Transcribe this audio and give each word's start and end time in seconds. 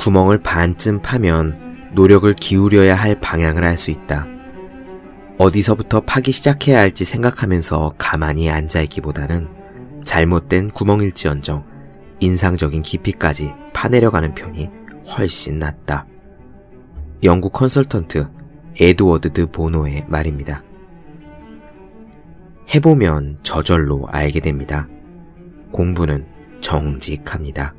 구멍을 0.00 0.38
반쯤 0.38 1.02
파면 1.02 1.90
노력을 1.92 2.32
기울여야 2.32 2.94
할 2.94 3.20
방향을 3.20 3.64
알 3.64 3.76
수 3.76 3.90
있다. 3.90 4.26
어디서부터 5.36 6.00
파기 6.00 6.32
시작해야 6.32 6.78
할지 6.78 7.04
생각하면서 7.04 7.96
가만히 7.98 8.48
앉아있기보다는 8.48 9.48
잘못된 10.02 10.70
구멍일지언정 10.70 11.66
인상적인 12.18 12.80
깊이까지 12.80 13.52
파내려가는 13.74 14.34
편이 14.34 14.70
훨씬 15.06 15.58
낫다. 15.58 16.06
영국 17.22 17.52
컨설턴트 17.52 18.26
에드워드 18.80 19.34
드 19.34 19.50
보노의 19.50 20.06
말입니다. 20.08 20.62
해보면 22.74 23.40
저절로 23.42 24.06
알게 24.08 24.40
됩니다. 24.40 24.88
공부는 25.72 26.26
정직합니다. 26.60 27.74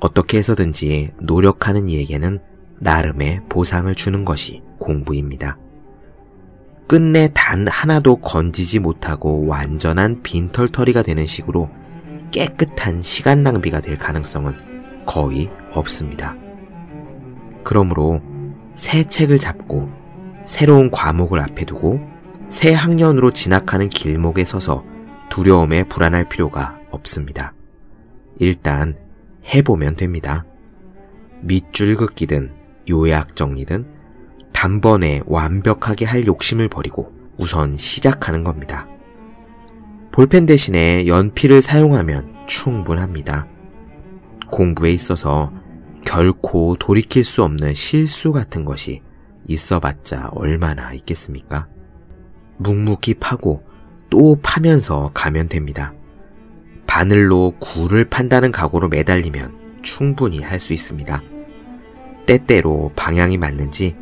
어떻게 0.00 0.38
해서든지 0.38 1.10
노력하는 1.20 1.88
이에게는 1.88 2.40
나름의 2.78 3.42
보상을 3.48 3.92
주는 3.94 4.24
것이 4.24 4.62
공부입니다. 4.78 5.58
끝내 6.86 7.28
단 7.34 7.66
하나도 7.68 8.16
건지지 8.16 8.78
못하고 8.78 9.46
완전한 9.46 10.22
빈털터리가 10.22 11.02
되는 11.02 11.26
식으로 11.26 11.68
깨끗한 12.30 13.02
시간 13.02 13.42
낭비가 13.42 13.80
될 13.80 13.98
가능성은 13.98 14.54
거의 15.04 15.50
없습니다. 15.72 16.36
그러므로 17.62 18.22
새 18.74 19.04
책을 19.04 19.38
잡고 19.38 19.90
새로운 20.44 20.90
과목을 20.90 21.40
앞에 21.40 21.64
두고 21.64 22.00
새 22.48 22.72
학년으로 22.72 23.32
진학하는 23.32 23.88
길목에 23.88 24.44
서서 24.44 24.84
두려움에 25.28 25.84
불안할 25.84 26.28
필요가 26.28 26.78
없습니다. 26.90 27.52
일단 28.38 28.96
해보면 29.54 29.96
됩니다. 29.96 30.44
밑줄 31.42 31.96
긋기든 31.96 32.52
요약 32.90 33.36
정리든 33.36 33.86
단번에 34.52 35.22
완벽하게 35.26 36.04
할 36.04 36.26
욕심을 36.26 36.68
버리고 36.68 37.12
우선 37.38 37.76
시작하는 37.76 38.44
겁니다. 38.44 38.88
볼펜 40.10 40.46
대신에 40.46 41.06
연필을 41.06 41.62
사용하면 41.62 42.34
충분합니다. 42.46 43.46
공부에 44.50 44.90
있어서 44.90 45.52
결코 46.04 46.76
돌이킬 46.76 47.22
수 47.22 47.44
없는 47.44 47.74
실수 47.74 48.32
같은 48.32 48.64
것이 48.64 49.02
있어봤자 49.46 50.30
얼마나 50.32 50.92
있겠습니까? 50.94 51.68
묵묵히 52.56 53.14
파고 53.14 53.62
또 54.10 54.36
파면서 54.42 55.10
가면 55.14 55.48
됩니다. 55.48 55.94
바늘로 56.88 57.54
굴을 57.60 58.06
판다는 58.06 58.50
각오로 58.50 58.88
매달리면 58.88 59.82
충분히 59.82 60.40
할 60.42 60.58
수 60.58 60.72
있습니다. 60.72 61.22
때때로 62.26 62.90
방향이 62.96 63.36
맞는지 63.38 63.94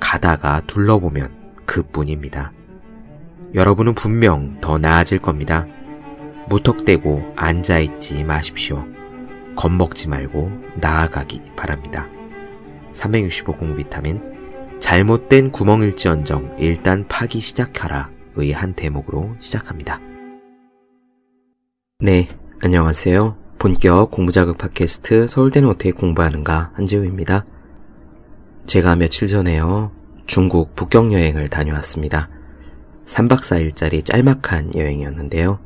가다가 0.00 0.60
둘러보면 0.66 1.30
그뿐입니다. 1.64 2.52
여러분은 3.54 3.94
분명 3.94 4.60
더 4.60 4.76
나아질 4.76 5.20
겁니다. 5.20 5.66
무턱대고 6.48 7.34
앉아있지 7.36 8.24
마십시오. 8.24 8.84
겁먹지 9.54 10.08
말고 10.08 10.50
나아가기 10.74 11.40
바랍니다. 11.56 12.08
365 12.92 13.56
공부 13.56 13.76
비타민 13.76 14.20
잘못된 14.80 15.52
구멍일지언정 15.52 16.56
일단 16.58 17.06
파기 17.08 17.40
시작하라 17.40 18.10
의 18.34 18.52
한 18.52 18.74
대목으로 18.74 19.36
시작합니다. 19.38 20.00
네, 22.04 22.28
안녕하세요. 22.60 23.36
본격 23.60 24.10
공부자극 24.10 24.58
팟캐스트 24.58 25.28
서울대는 25.28 25.68
어떻게 25.68 25.92
공부하는가 25.92 26.72
한지우입니다. 26.74 27.44
제가 28.66 28.96
며칠 28.96 29.28
전에요. 29.28 29.92
중국 30.26 30.74
북경 30.74 31.12
여행을 31.12 31.46
다녀왔습니다. 31.46 32.28
3박 33.04 33.42
4일짜리 33.42 34.04
짤막한 34.04 34.72
여행이었는데요. 34.74 35.60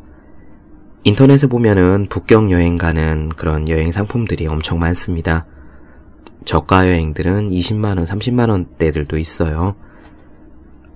인터넷에 1.04 1.46
보면은 1.46 2.06
북경 2.10 2.50
여행 2.50 2.76
가는 2.76 3.30
그런 3.30 3.66
여행 3.70 3.90
상품들이 3.90 4.46
엄청 4.46 4.78
많습니다. 4.78 5.46
저가 6.44 6.86
여행들은 6.86 7.48
20만원, 7.48 8.04
30만원대들도 8.04 9.18
있어요. 9.18 9.74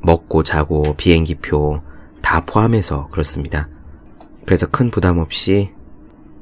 먹고 0.02 0.42
자고 0.42 0.94
비행기표 0.98 1.80
다 2.20 2.44
포함해서 2.44 3.08
그렇습니다. 3.08 3.70
그래서 4.44 4.66
큰 4.66 4.90
부담 4.90 5.18
없이 5.18 5.70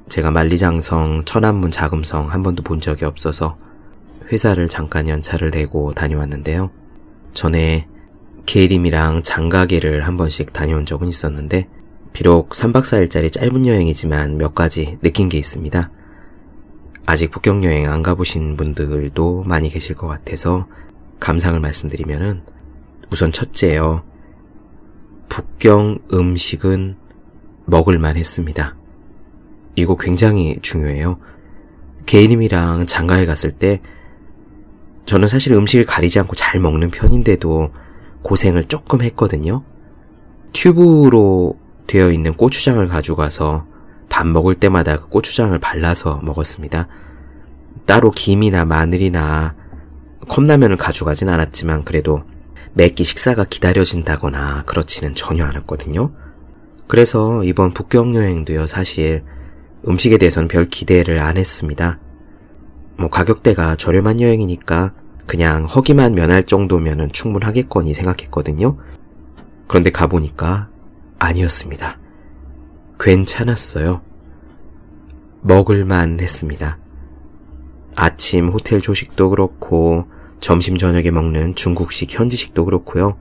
제가 0.09 0.31
만리장성, 0.31 1.25
천안문 1.25 1.71
자금성 1.71 2.31
한 2.31 2.43
번도 2.43 2.63
본 2.63 2.81
적이 2.81 3.05
없어서 3.05 3.59
회사를 4.33 4.69
잠깐 4.69 5.09
연차를 5.09 5.51
내고 5.51 5.93
다녀왔는데요. 5.93 6.71
전에 7.33 7.87
계림이랑 8.47 9.23
장가계를 9.23 10.07
한 10.07 10.17
번씩 10.17 10.53
다녀온 10.53 10.87
적은 10.87 11.09
있었는데 11.09 11.69
비록 12.13 12.51
3박 12.51 12.83
4일짜리 12.83 13.31
짧은 13.31 13.67
여행이지만 13.67 14.39
몇 14.39 14.55
가지 14.55 14.99
느낀 15.03 15.29
게 15.29 15.39
있습니다. 15.39 15.91
아직 17.07 17.31
북경 17.31 17.65
여행 17.65 17.91
안 17.91 18.03
가보신 18.03 18.57
분들도 18.57 19.45
많이 19.45 19.69
계실 19.69 19.95
것 19.95 20.09
같아서 20.09 20.67
감상을 21.21 21.59
말씀드리면은 21.61 22.43
우선 23.11 23.33
첫째요. 23.33 24.03
북경 25.29 25.99
음식은 26.13 26.97
먹을만 27.69 28.17
했습니다. 28.17 28.77
이거 29.77 29.97
굉장히 29.97 30.59
중요해요. 30.61 31.19
개인님이랑 32.07 32.87
장가에 32.87 33.27
갔을 33.27 33.53
때 33.53 33.81
저는 35.07 35.29
사실 35.29 35.53
음식을 35.53 35.87
가리지 35.87 36.19
않고 36.19 36.35
잘 36.35 36.61
먹는 36.61 36.91
편인데도 36.91 37.71
고생을 38.23 38.65
조금 38.65 39.03
했거든요. 39.03 39.65
튜브로 40.53 41.59
되어 41.87 42.11
있는 42.11 42.35
고추장을 42.35 42.87
가져가서 42.89 43.67
밥 44.09 44.27
먹을 44.27 44.55
때마다 44.55 44.99
그 44.99 45.09
고추장을 45.09 45.57
발라서 45.59 46.21
먹었습니다. 46.23 46.89
따로 47.87 48.11
김이나 48.11 48.65
마늘이나 48.65 49.55
컵라면을 50.29 50.77
가져가진 50.77 51.29
않았지만 51.29 51.85
그래도 51.85 52.23
매끼 52.73 53.05
식사가 53.05 53.45
기다려진다거나 53.45 54.65
그렇지는 54.65 55.15
전혀 55.15 55.45
않았거든요. 55.45 56.13
그래서 56.89 57.45
이번 57.45 57.75
북경 57.75 58.17
여행도요, 58.17 58.67
사실 58.67 59.23
음식에 59.87 60.17
대해서는 60.17 60.49
별 60.49 60.67
기대를 60.67 61.21
안 61.21 61.37
했습니다. 61.37 61.99
뭐 62.97 63.09
가격대가 63.11 63.77
저렴한 63.77 64.21
여행이니까 64.21 64.95
그냥 65.27 65.67
허기만 65.67 66.15
면할 66.15 66.45
정도면은 66.45 67.13
충분하겠거니 67.13 67.93
생각했거든요. 67.93 68.79
그런데 69.69 69.91
가보니까 69.91 70.71
아니었습니다. 71.19 71.99
괜찮았어요. 72.99 74.01
먹을만 75.43 76.19
했습니다. 76.21 76.79
아침 77.95 78.49
호텔 78.49 78.81
조식도 78.81 79.31
그렇고 79.31 80.07
점심 80.41 80.79
저녁에 80.79 81.11
먹는 81.11 81.55
중국식 81.55 82.19
현지식도 82.19 82.65
그렇고요. 82.65 83.19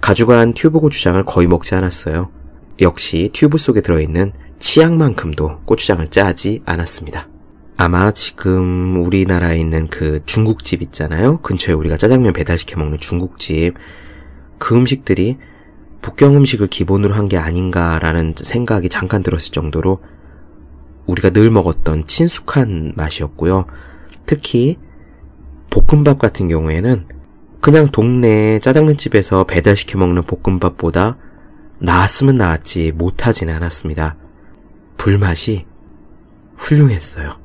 가져간 0.00 0.52
튜브 0.52 0.80
고추장을 0.80 1.24
거의 1.24 1.46
먹지 1.46 1.74
않았어요. 1.74 2.30
역시 2.80 3.30
튜브 3.32 3.58
속에 3.58 3.80
들어있는 3.80 4.32
치약만큼도 4.58 5.60
고추장을 5.64 6.06
짜지 6.08 6.62
않았습니다. 6.64 7.28
아마 7.76 8.12
지금 8.12 8.96
우리나라에 9.04 9.58
있는 9.58 9.88
그 9.88 10.20
중국집 10.26 10.82
있잖아요. 10.82 11.38
근처에 11.40 11.74
우리가 11.74 11.96
짜장면 11.96 12.32
배달시켜 12.32 12.78
먹는 12.78 12.98
중국집. 12.98 13.74
그 14.58 14.74
음식들이 14.76 15.38
북경 16.00 16.36
음식을 16.36 16.68
기본으로 16.68 17.14
한 17.14 17.28
게 17.28 17.36
아닌가라는 17.36 18.34
생각이 18.36 18.88
잠깐 18.88 19.22
들었을 19.22 19.52
정도로 19.52 20.00
우리가 21.06 21.30
늘 21.30 21.50
먹었던 21.50 22.06
친숙한 22.06 22.92
맛이었고요. 22.94 23.66
특히 24.26 24.76
볶음밥 25.70 26.18
같은 26.18 26.48
경우에는 26.48 27.06
그냥 27.60 27.88
동네 27.88 28.58
짜장면집에서 28.58 29.44
배달시켜 29.44 29.98
먹는 29.98 30.22
볶음밥보다 30.24 31.16
나았으면 31.84 32.36
나았지 32.36 32.92
못하진 32.92 33.50
않았습니다. 33.50 34.16
불맛이 34.96 35.66
훌륭했어요. 36.56 37.38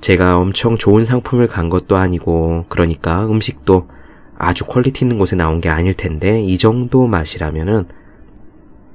제가 0.00 0.38
엄청 0.38 0.76
좋은 0.76 1.04
상품을 1.04 1.46
간 1.46 1.68
것도 1.68 1.96
아니고, 1.96 2.64
그러니까 2.68 3.26
음식도 3.26 3.88
아주 4.36 4.64
quality 4.64 5.04
있는 5.04 5.18
곳에 5.18 5.36
나온 5.36 5.60
게 5.60 5.68
아닐 5.68 5.94
텐데, 5.94 6.42
이 6.42 6.56
정도 6.56 7.06
맛이라면은, 7.06 7.86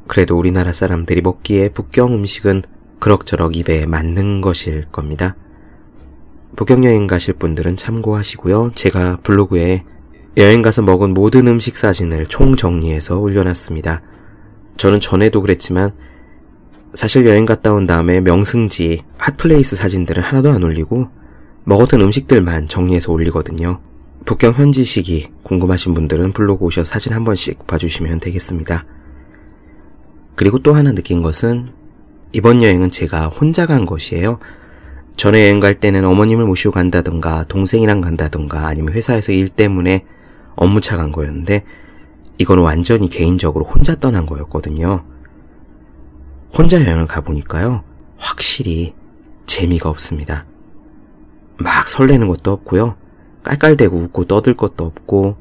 그래도 0.07 0.37
우리나라 0.37 0.71
사람들이 0.71 1.21
먹기에 1.21 1.69
북경 1.69 2.13
음식은 2.13 2.63
그럭저럭 2.99 3.55
입에 3.55 3.85
맞는 3.85 4.41
것일 4.41 4.87
겁니다. 4.91 5.35
북경 6.55 6.83
여행 6.85 7.05
가실 7.05 7.35
분들은 7.35 7.77
참고하시고요. 7.77 8.71
제가 8.73 9.17
블로그에 9.17 9.83
여행 10.37 10.61
가서 10.61 10.83
먹은 10.83 11.15
모든 11.15 11.47
음식 11.47 11.77
사진을 11.77 12.27
총 12.27 12.55
정리해서 12.55 13.17
올려놨습니다. 13.17 14.03
저는 14.77 14.99
전에도 14.99 15.41
그랬지만 15.41 15.93
사실 16.93 17.25
여행 17.25 17.45
갔다 17.45 17.73
온 17.73 17.87
다음에 17.87 18.21
명승지, 18.21 19.01
hot 19.17 19.39
place 19.39 19.75
사진들은 19.75 20.21
하나도 20.21 20.51
안 20.51 20.61
올리고 20.61 21.07
먹었던 21.63 21.99
음식들만 22.01 22.67
정리해서 22.67 23.11
올리거든요. 23.11 23.81
북경 24.25 24.53
현지 24.53 24.83
시기 24.83 25.27
궁금하신 25.41 25.95
분들은 25.95 26.33
블로그 26.33 26.65
오셔서 26.65 26.87
사진 26.87 27.13
한 27.13 27.23
번씩 27.23 27.65
봐주시면 27.65 28.19
되겠습니다. 28.19 28.85
그리고 30.35 30.59
또 30.59 30.75
하나 30.75 30.93
느낀 30.93 31.23
것은 31.23 31.71
이번 32.31 32.61
여행은 32.61 32.91
제가 32.91 33.29
혼자 33.29 33.65
간 33.65 33.87
것이에요. 33.87 34.37
전에 35.15 35.45
여행 35.45 35.59
갈 35.59 35.73
때는 35.73 36.05
어머님을 36.05 36.45
모시고 36.45 36.73
간다던가 36.73 37.45
동생이랑 37.45 38.01
간다던가 38.01 38.67
아니면 38.67 38.93
회사에서 38.93 39.31
일 39.31 39.49
때문에 39.49 40.05
업무차 40.57 40.97
간 40.97 41.13
거였는데 41.13 41.63
이건 42.37 42.59
완전히 42.59 43.07
개인적으로 43.07 43.63
혼자 43.63 43.95
떠난 43.95 44.25
거였거든요. 44.25 45.05
혼자 46.53 46.81
여행을 46.81 47.07
가보니까요. 47.07 47.83
확실히 48.17 48.93
재미가 49.45 49.89
없습니다. 49.89 50.45
막 51.57 51.87
설레는 51.87 52.27
것도 52.27 52.51
없고요. 52.51 52.95
깔깔대고 53.43 53.97
웃고 53.97 54.25
떠들 54.25 54.55
것도 54.55 54.85
없고 54.85 55.37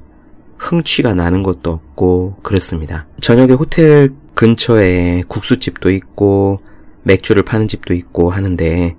흥취가 0.58 1.14
나는 1.14 1.42
것도 1.42 1.70
없고 1.70 2.36
그렇습니다. 2.42 3.06
저녁에 3.20 3.52
호텔 3.52 4.10
근처에 4.34 5.24
국수집도 5.28 5.90
있고 5.90 6.60
맥주를 7.02 7.42
파는 7.42 7.68
집도 7.68 7.94
있고 7.94 8.30
하는데 8.30 8.96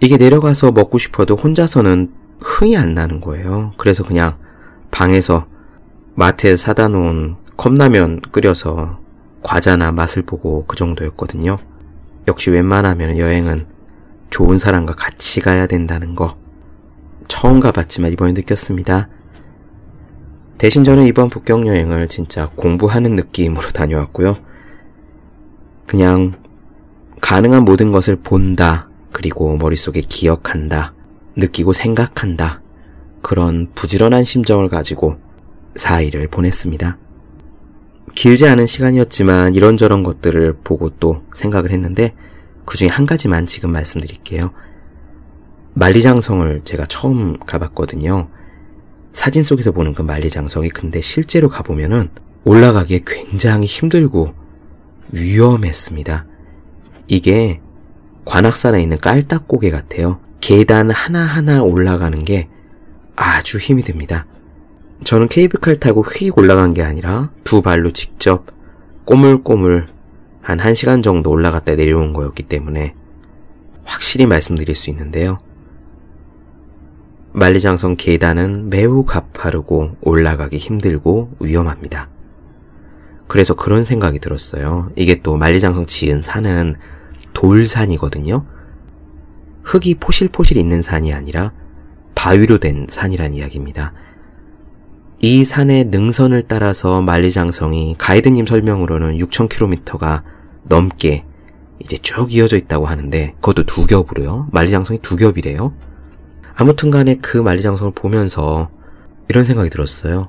이게 0.00 0.16
내려가서 0.16 0.72
먹고 0.72 0.98
싶어도 0.98 1.36
혼자서는 1.36 2.12
흥이 2.40 2.76
안 2.76 2.94
나는 2.94 3.20
거예요. 3.20 3.72
그래서 3.76 4.02
그냥 4.02 4.38
방에서 4.90 5.46
마트에 6.14 6.56
사다 6.56 6.88
놓은 6.88 7.36
컵라면 7.56 8.20
끓여서 8.32 9.00
과자나 9.42 9.92
맛을 9.92 10.22
보고 10.22 10.64
그 10.66 10.76
정도였거든요. 10.76 11.58
역시 12.28 12.50
웬만하면 12.50 13.18
여행은 13.18 13.66
좋은 14.30 14.58
사람과 14.58 14.94
같이 14.94 15.40
가야 15.40 15.66
된다는 15.66 16.14
거 16.14 16.38
처음 17.28 17.60
가봤지만 17.60 18.12
이번에 18.12 18.32
느꼈습니다. 18.32 19.08
대신 20.58 20.84
저는 20.84 21.04
이번 21.04 21.30
북경 21.30 21.66
여행을 21.66 22.08
진짜 22.08 22.50
공부하는 22.54 23.16
느낌으로 23.16 23.68
다녀왔고요. 23.72 24.36
그냥 25.86 26.34
가능한 27.20 27.64
모든 27.64 27.92
것을 27.92 28.16
본다, 28.16 28.88
그리고 29.12 29.56
머릿속에 29.56 30.00
기억한다, 30.00 30.94
느끼고 31.36 31.72
생각한다, 31.72 32.62
그런 33.22 33.70
부지런한 33.74 34.24
심정을 34.24 34.68
가지고 34.68 35.16
4일을 35.74 36.30
보냈습니다. 36.30 36.98
길지 38.14 38.48
않은 38.48 38.66
시간이었지만 38.66 39.54
이런저런 39.54 40.02
것들을 40.02 40.58
보고 40.64 40.90
또 40.90 41.22
생각을 41.32 41.70
했는데 41.70 42.14
그 42.64 42.76
중에 42.76 42.88
한 42.88 43.06
가지만 43.06 43.46
지금 43.46 43.72
말씀드릴게요. 43.72 44.52
만리장성을 45.74 46.62
제가 46.64 46.86
처음 46.86 47.38
가봤거든요. 47.38 48.28
사진 49.12 49.42
속에서 49.42 49.72
보는 49.72 49.94
그 49.94 50.02
만리장성이 50.02 50.68
근데 50.68 51.00
실제로 51.00 51.48
가보면은 51.48 52.10
올라가기에 52.44 53.00
굉장히 53.06 53.66
힘들고 53.66 54.34
위험했습니다. 55.12 56.26
이게 57.08 57.60
관악산에 58.24 58.80
있는 58.80 58.98
깔딱고개 58.98 59.70
같아요. 59.70 60.20
계단 60.40 60.90
하나하나 60.90 61.62
올라가는 61.62 62.22
게 62.24 62.48
아주 63.20 63.58
힘이 63.58 63.82
듭니다. 63.82 64.26
저는 65.04 65.28
케이블카를 65.28 65.78
타고 65.78 66.02
휙 66.02 66.38
올라간 66.38 66.72
게 66.72 66.82
아니라 66.82 67.30
두 67.44 67.60
발로 67.60 67.90
직접 67.90 68.46
꼬물꼬물 69.04 69.88
한 70.40 70.58
1시간 70.58 71.02
정도 71.02 71.30
올라갔다 71.30 71.74
내려온 71.74 72.14
거였기 72.14 72.44
때문에 72.44 72.94
확실히 73.84 74.24
말씀드릴 74.24 74.74
수 74.74 74.88
있는데요. 74.88 75.38
만리장성 77.32 77.96
계단은 77.96 78.70
매우 78.70 79.04
가파르고 79.04 79.96
올라가기 80.00 80.56
힘들고 80.56 81.32
위험합니다. 81.40 82.08
그래서 83.28 83.54
그런 83.54 83.84
생각이 83.84 84.18
들었어요. 84.18 84.90
이게 84.96 85.20
또 85.22 85.36
만리장성 85.36 85.84
지은 85.84 86.22
산은 86.22 86.76
돌산이거든요. 87.34 88.46
흙이 89.62 89.96
포실포실 89.96 90.56
있는 90.56 90.80
산이 90.80 91.12
아니라 91.12 91.52
바위로 92.20 92.58
된 92.58 92.84
산이란 92.86 93.32
이야기입니다. 93.32 93.94
이 95.20 95.42
산의 95.42 95.86
능선을 95.86 96.42
따라서 96.48 97.00
만리장성이 97.00 97.94
가이드님 97.96 98.44
설명으로는 98.44 99.16
6,000km가 99.16 100.22
넘게 100.64 101.24
이제 101.78 101.96
쭉 101.96 102.34
이어져 102.34 102.58
있다고 102.58 102.84
하는데 102.84 103.32
그것도 103.36 103.64
두 103.64 103.86
겹으로요. 103.86 104.48
만리장성이 104.52 104.98
두 105.00 105.16
겹이래요. 105.16 105.72
아무튼 106.54 106.90
간에 106.90 107.16
그 107.22 107.38
만리장성을 107.38 107.94
보면서 107.94 108.68
이런 109.30 109.42
생각이 109.42 109.70
들었어요. 109.70 110.28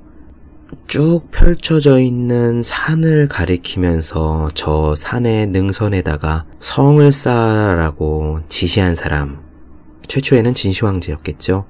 쭉 0.87 1.23
펼쳐져 1.29 1.99
있는 1.99 2.63
산을 2.63 3.27
가리키면서 3.27 4.51
저 4.53 4.95
산의 4.95 5.47
능선에다가 5.47 6.45
성을 6.61 7.11
쌓아라고 7.11 8.39
지시한 8.47 8.95
사람. 8.95 9.39
최초에는 10.07 10.53
진시황제였겠죠. 10.53 11.65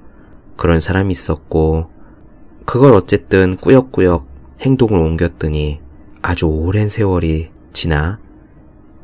그런 0.56 0.80
사람이 0.80 1.12
있었고, 1.12 1.90
그걸 2.64 2.94
어쨌든 2.94 3.56
꾸역꾸역 3.56 4.26
행동을 4.60 5.00
옮겼더니 5.00 5.80
아주 6.22 6.46
오랜 6.46 6.86
세월이 6.86 7.50
지나 7.72 8.20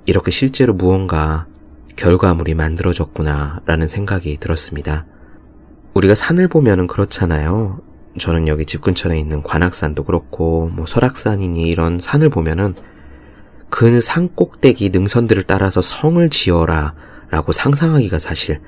이렇게 0.06 0.30
실제로 0.30 0.72
무언가 0.72 1.46
결과물이 1.96 2.54
만들어졌구나 2.54 3.62
라는 3.66 3.86
생각이 3.88 4.36
들었습니다. 4.38 5.04
우리가 5.94 6.14
산을 6.14 6.46
보면은 6.48 6.86
그렇잖아요. 6.86 7.80
저는 8.20 8.46
여기 8.46 8.64
집 8.64 8.80
근처에 8.80 9.18
있는 9.18 9.42
관악산도 9.42 10.04
그렇고 10.04 10.68
뭐 10.68 10.86
설악산이니 10.86 11.68
이런 11.68 11.98
산을 11.98 12.30
보면은 12.30 12.74
그 13.68 14.00
산 14.00 14.28
꼭대기 14.34 14.90
능선들을 14.90 15.42
따라서 15.42 15.82
성을 15.82 16.28
지어라 16.30 16.94
라고 17.30 17.52
상상하기가 17.52 18.18
사실 18.18 18.60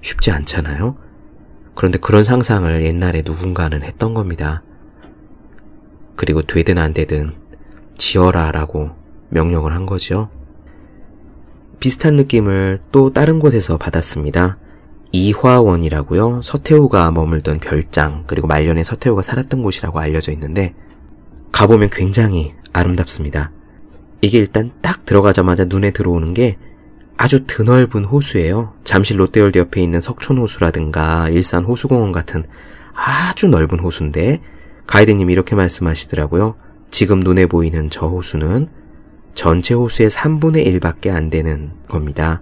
쉽지 0.00 0.30
않잖아요. 0.32 0.96
그런데 1.74 1.98
그런 1.98 2.24
상상을 2.24 2.82
옛날에 2.84 3.22
누군가는 3.24 3.82
했던 3.82 4.14
겁니다. 4.14 4.62
그리고 6.16 6.42
되든 6.42 6.78
안 6.78 6.92
되든 6.92 7.32
지어라 7.96 8.52
라고 8.52 8.90
명령을 9.30 9.72
한 9.72 9.86
거죠. 9.86 10.28
비슷한 11.78 12.16
느낌을 12.16 12.80
또 12.92 13.12
다른 13.12 13.38
곳에서 13.40 13.78
받았습니다. 13.78 14.58
이화원이라고요. 15.12 16.42
서태후가 16.42 17.10
머물던 17.10 17.60
별장 17.60 18.24
그리고 18.26 18.46
말년에 18.46 18.84
서태후가 18.84 19.22
살았던 19.22 19.62
곳이라고 19.62 19.98
알려져 19.98 20.30
있는데 20.32 20.74
가보면 21.52 21.88
굉장히 21.90 22.54
아름답습니다. 22.72 23.50
이게 24.20 24.38
일단 24.38 24.70
딱 24.82 25.04
들어가자마자 25.04 25.64
눈에 25.64 25.90
들어오는 25.90 26.34
게 26.34 26.58
아주 27.22 27.44
드넓은 27.46 28.06
호수예요. 28.06 28.72
잠실 28.82 29.20
롯데월드 29.20 29.58
옆에 29.58 29.82
있는 29.82 30.00
석촌호수라든가 30.00 31.28
일산 31.28 31.66
호수공원 31.66 32.12
같은 32.12 32.46
아주 32.94 33.48
넓은 33.48 33.78
호수인데 33.78 34.40
가이드님이 34.86 35.30
이렇게 35.30 35.54
말씀하시더라고요. 35.54 36.54
지금 36.88 37.20
눈에 37.20 37.44
보이는 37.44 37.90
저 37.90 38.06
호수는 38.06 38.68
전체 39.34 39.74
호수의 39.74 40.08
3분의 40.08 40.80
1밖에 40.80 41.10
안 41.10 41.28
되는 41.28 41.72
겁니다. 41.88 42.40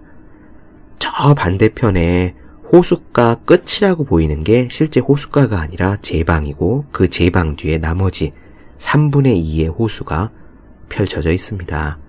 저 0.97 1.33
반대편에 1.33 2.35
호숫가 2.71 3.35
끝이라고 3.43 4.05
보이는 4.05 4.41
게 4.45 4.69
실제 4.71 5.01
호숫가가 5.01 5.59
아니라 5.59 5.97
제방이고 5.97 6.85
그 6.93 7.09
제방 7.09 7.57
뒤에 7.57 7.79
나머지 7.79 8.31
3분의 8.77 9.43
2의 9.43 9.77
호수가 9.77 10.31
펼쳐져 10.87 11.33
있습니다. 11.33 11.99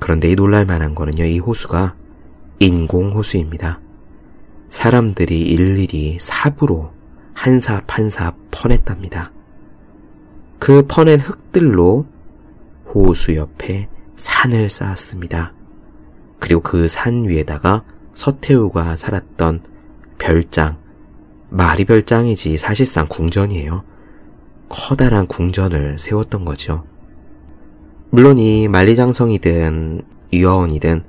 그런데 0.00 0.30
이 0.30 0.34
놀랄만한 0.34 0.94
거는요, 0.96 1.24
이 1.24 1.38
호수가 1.38 1.94
인공호수입니다. 2.58 3.80
사람들이 4.68 5.40
일일이 5.42 6.16
삽으로 6.18 6.92
한삽 7.34 7.84
한삽 7.88 8.36
퍼냈답니다. 8.50 9.32
그 10.58 10.86
퍼낸 10.86 11.20
흙들로 11.20 12.06
호수 12.92 13.34
옆에 13.36 13.88
산을 14.16 14.68
쌓았습니다. 14.68 15.54
그리고 16.38 16.60
그 16.60 16.88
산 16.88 17.28
위에다가 17.28 17.84
서태후가 18.14 18.96
살았던 18.96 19.62
별장, 20.18 20.78
말이 21.48 21.84
별장이지 21.84 22.58
사실상 22.58 23.06
궁전이에요. 23.08 23.84
커다란 24.68 25.26
궁전을 25.26 25.98
세웠던 25.98 26.44
거죠. 26.44 26.84
물론 28.12 28.38
이 28.38 28.66
만리장성이든 28.66 30.02
유어원이든 30.32 31.04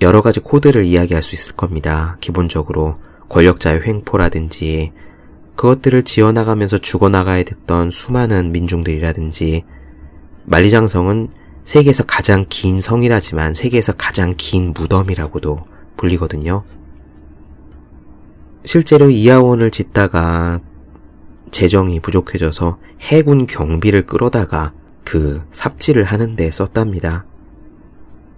여러 0.00 0.22
가지 0.22 0.40
코드를 0.40 0.86
이야기할 0.86 1.22
수 1.22 1.34
있을 1.34 1.54
겁니다. 1.54 2.16
기본적으로 2.20 2.96
권력자의 3.28 3.82
횡포라든지 3.82 4.92
그것들을 5.54 6.02
지어나가면서 6.04 6.78
죽어나가야 6.78 7.42
됐던 7.42 7.90
수많은 7.90 8.52
민중들이라든지 8.52 9.64
만리장성은 10.44 11.28
세계에서 11.64 12.04
가장 12.04 12.46
긴 12.48 12.80
성이라지만 12.80 13.52
세계에서 13.52 13.92
가장 13.92 14.32
긴 14.38 14.72
무덤이라고도 14.74 15.58
불리거든요. 15.98 16.64
실제로 18.64 19.10
이하원을 19.10 19.70
짓다가 19.70 20.60
재정이 21.50 22.00
부족해져서 22.00 22.78
해군 23.02 23.44
경비를 23.44 24.06
끌어다가 24.06 24.72
그 25.04 25.42
삽질을 25.50 26.04
하는데 26.04 26.50
썼답니다. 26.50 27.24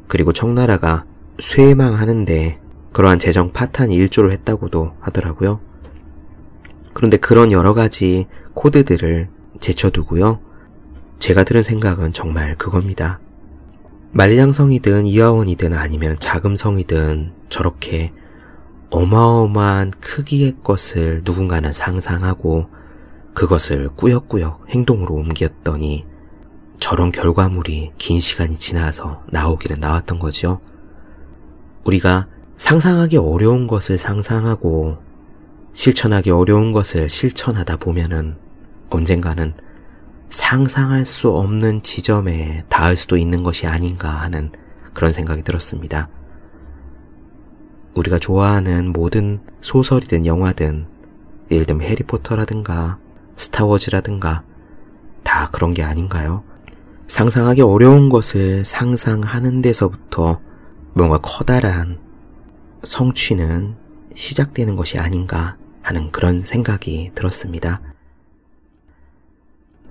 그리고 0.08 0.32
청나라가 0.32 1.04
쇠망하는데 1.40 2.60
그러한 2.92 3.18
재정 3.18 3.52
파탄이 3.52 3.94
일조를 3.94 4.30
했다고도 4.32 4.94
하더라고요. 5.00 5.60
그런데 6.92 7.16
그런 7.16 7.50
여러 7.50 7.74
가지 7.74 8.26
코드들을 8.54 9.28
제쳐두고요. 9.58 10.40
제가 11.18 11.44
들은 11.44 11.62
생각은 11.62 12.12
정말 12.12 12.56
그겁니다. 12.56 13.20
만리장성이든 14.12 15.06
이하원이든 15.06 15.74
아니면 15.74 16.16
자금성이든 16.20 17.32
저렇게 17.48 18.12
어마어마한 18.90 19.90
크기의 20.00 20.58
것을 20.62 21.22
누군가는 21.24 21.72
상상하고 21.72 22.68
그것을 23.34 23.88
꾸역꾸역 23.96 24.66
행동으로 24.68 25.14
옮겼더니 25.14 26.04
저런 26.94 27.10
결과물이 27.10 27.90
긴 27.98 28.20
시간이 28.20 28.56
지나서 28.56 29.24
나오기는 29.32 29.80
나왔던 29.80 30.20
거죠. 30.20 30.60
우리가 31.82 32.28
상상하기 32.56 33.16
어려운 33.16 33.66
것을 33.66 33.98
상상하고 33.98 34.98
실천하기 35.72 36.30
어려운 36.30 36.70
것을 36.70 37.08
실천하다 37.08 37.78
보면은 37.78 38.36
언젠가는 38.90 39.54
상상할 40.30 41.04
수 41.04 41.30
없는 41.30 41.82
지점에 41.82 42.62
닿을 42.68 42.96
수도 42.96 43.16
있는 43.16 43.42
것이 43.42 43.66
아닌가 43.66 44.10
하는 44.10 44.52
그런 44.92 45.10
생각이 45.10 45.42
들었습니다. 45.42 46.08
우리가 47.96 48.20
좋아하는 48.20 48.92
모든 48.92 49.40
소설이든 49.62 50.26
영화든 50.26 50.86
예를 51.50 51.66
들면 51.66 51.88
해리포터라든가 51.88 52.98
스타워즈라든가 53.34 54.44
다 55.24 55.50
그런 55.50 55.74
게 55.74 55.82
아닌가요? 55.82 56.44
상상하기 57.06 57.62
어려운 57.62 58.08
것을 58.08 58.64
상상하는 58.64 59.62
데서부터 59.62 60.40
뭔가 60.94 61.18
커다란 61.18 61.98
성취는 62.82 63.76
시작되는 64.14 64.76
것이 64.76 64.98
아닌가 64.98 65.56
하는 65.82 66.10
그런 66.10 66.40
생각이 66.40 67.12
들었습니다. 67.14 67.80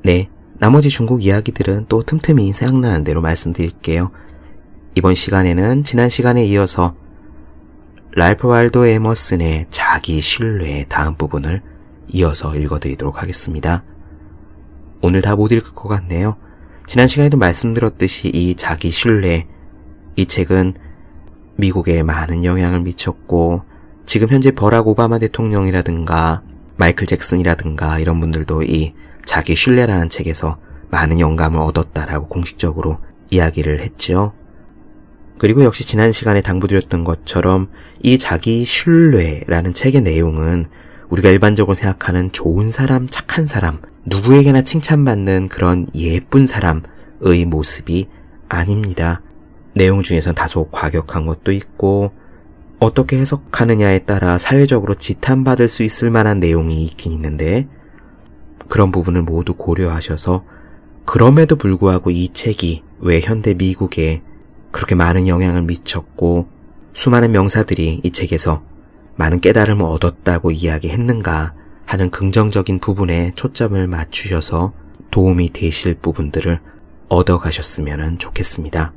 네, 0.03 0.29
나머지 0.53 0.89
중국 0.89 1.23
이야기들은 1.23 1.85
또 1.87 2.03
틈틈이 2.03 2.51
생각나는 2.53 3.03
대로 3.03 3.21
말씀드릴게요. 3.21 4.11
이번 4.95 5.15
시간에는 5.15 5.83
지난 5.83 6.09
시간에 6.09 6.45
이어서 6.45 6.95
랄프 8.15 8.47
waldo 8.47 8.85
에머슨의 8.85 9.67
자기 9.69 10.21
신뢰의 10.21 10.87
다음 10.87 11.15
부분을 11.15 11.61
이어서 12.09 12.55
읽어드리도록 12.55 13.21
하겠습니다. 13.21 13.83
오늘 15.01 15.21
다 15.21 15.35
못 15.35 15.51
읽을 15.51 15.73
것 15.73 15.89
같네요. 15.89 16.37
지난 16.85 17.07
시간에도 17.07 17.37
말씀드렸듯이 17.37 18.29
이 18.29 18.55
자기 18.55 18.89
신뢰, 18.89 19.47
이 20.15 20.25
책은 20.25 20.75
미국에 21.55 22.03
많은 22.03 22.43
영향을 22.43 22.81
미쳤고 22.81 23.63
지금 24.05 24.27
현재 24.29 24.51
버락 24.51 24.87
오바마 24.87 25.19
대통령이라든가 25.19 26.43
마이클 26.75 27.07
잭슨이라든가 27.07 27.99
이런 27.99 28.19
분들도 28.19 28.63
이 28.63 28.93
자기 29.25 29.55
신뢰라는 29.55 30.09
책에서 30.09 30.57
많은 30.89 31.19
영감을 31.19 31.59
얻었다라고 31.61 32.27
공식적으로 32.27 32.99
이야기를 33.29 33.79
했죠. 33.79 34.33
그리고 35.37 35.63
역시 35.63 35.85
지난 35.85 36.11
시간에 36.11 36.41
당부드렸던 36.41 37.03
것처럼 37.03 37.69
이 38.01 38.17
자기 38.17 38.65
신뢰라는 38.65 39.73
책의 39.73 40.01
내용은 40.01 40.67
우리가 41.09 41.29
일반적으로 41.29 41.73
생각하는 41.73 42.31
좋은 42.31 42.69
사람, 42.69 43.07
착한 43.07 43.45
사람, 43.45 43.81
누구에게나 44.05 44.63
칭찬받는 44.63 45.49
그런 45.49 45.85
예쁜 45.95 46.47
사람의 46.47 47.45
모습이 47.47 48.07
아닙니다. 48.49 49.21
내용 49.75 50.01
중에선 50.03 50.35
다소 50.35 50.69
과격한 50.69 51.25
것도 51.25 51.51
있고 51.51 52.11
어떻게 52.79 53.17
해석하느냐에 53.17 53.99
따라 53.99 54.37
사회적으로 54.37 54.93
지탄받을 54.95 55.67
수 55.67 55.83
있을 55.83 56.11
만한 56.11 56.39
내용이 56.39 56.83
있긴 56.83 57.13
있는데 57.13 57.67
그런 58.67 58.91
부분을 58.91 59.21
모두 59.21 59.53
고려하셔서 59.55 60.43
그럼에도 61.05 61.55
불구하고 61.55 62.11
이 62.11 62.29
책이 62.33 62.83
왜 62.99 63.21
현대 63.21 63.53
미국에 63.53 64.21
그렇게 64.71 64.95
많은 64.95 65.27
영향을 65.27 65.63
미쳤고 65.63 66.47
수많은 66.93 67.31
명사들이 67.31 68.01
이 68.03 68.11
책에서 68.11 68.63
많은 69.15 69.41
깨달음을 69.41 69.85
얻었다고 69.85 70.51
이야기했는가 70.51 71.53
하는 71.85 72.09
긍정적인 72.09 72.79
부분에 72.79 73.33
초점을 73.35 73.87
맞추셔서 73.87 74.73
도움이 75.11 75.53
되실 75.53 75.95
부분들을 75.95 76.59
얻어가셨으면 77.09 78.17
좋겠습니다. 78.17 78.93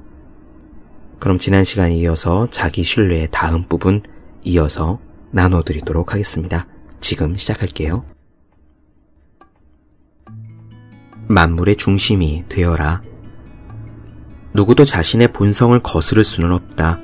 그럼 1.19 1.39
지난 1.39 1.65
시간에 1.65 1.95
이어서 1.97 2.49
자기 2.51 2.83
신뢰의 2.83 3.29
다음 3.31 3.69
부분 3.69 4.03
이어서 4.45 5.01
나눠드리도록 5.33 6.13
하겠습니다. 6.13 6.67
지금 7.01 7.37
시작할게요. 7.37 8.05
만물의 11.29 11.77
중심이 11.77 12.45
되어라. 12.49 13.03
누구도 14.55 14.85
자신의 14.85 15.33
본성을 15.33 15.79
거스를 15.83 16.25
수는 16.25 16.53
없다. 16.53 17.01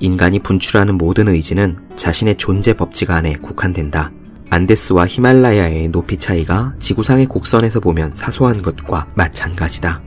인간이 0.00 0.38
분출하는 0.38 0.96
모든 0.96 1.28
의지는 1.28 1.76
자신의 1.96 2.36
존재 2.36 2.74
법칙 2.74 3.10
안에 3.10 3.34
국한된다. 3.34 4.12
안데스와 4.50 5.06
히말라야의 5.06 5.88
높이 5.88 6.16
차이가 6.16 6.74
지구상의 6.78 7.26
곡선에서 7.26 7.80
보면 7.80 8.14
사소한 8.14 8.62
것과 8.62 9.06
마찬가지다. 9.14 10.00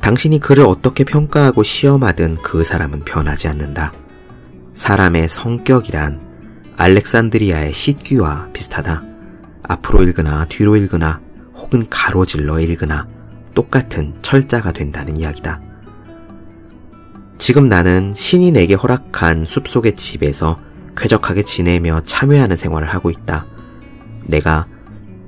당신이 0.00 0.40
그를 0.40 0.64
어떻게 0.64 1.04
평가하고 1.04 1.62
시험하든 1.62 2.38
그 2.42 2.64
사람은 2.64 3.04
변하지 3.04 3.48
않는다. 3.48 3.92
사람의 4.74 5.28
성격이란 5.28 6.20
알렉산드리아의 6.76 7.72
시귀와 7.72 8.48
비슷하다. 8.52 9.04
앞으로 9.62 10.02
읽으나 10.02 10.46
뒤로 10.46 10.76
읽으나 10.76 11.20
혹은 11.54 11.86
가로질러 11.88 12.60
읽으나 12.60 13.06
똑같은 13.54 14.14
철자가 14.22 14.72
된다는 14.72 15.16
이야기다. 15.16 15.60
지금 17.40 17.70
나는 17.70 18.12
신이 18.14 18.52
내게 18.52 18.74
허락한 18.74 19.46
숲속의 19.46 19.94
집에서 19.94 20.58
쾌적하게 20.94 21.42
지내며 21.44 22.02
참여하는 22.04 22.54
생활을 22.54 22.92
하고 22.92 23.08
있다. 23.10 23.46
내가 24.26 24.66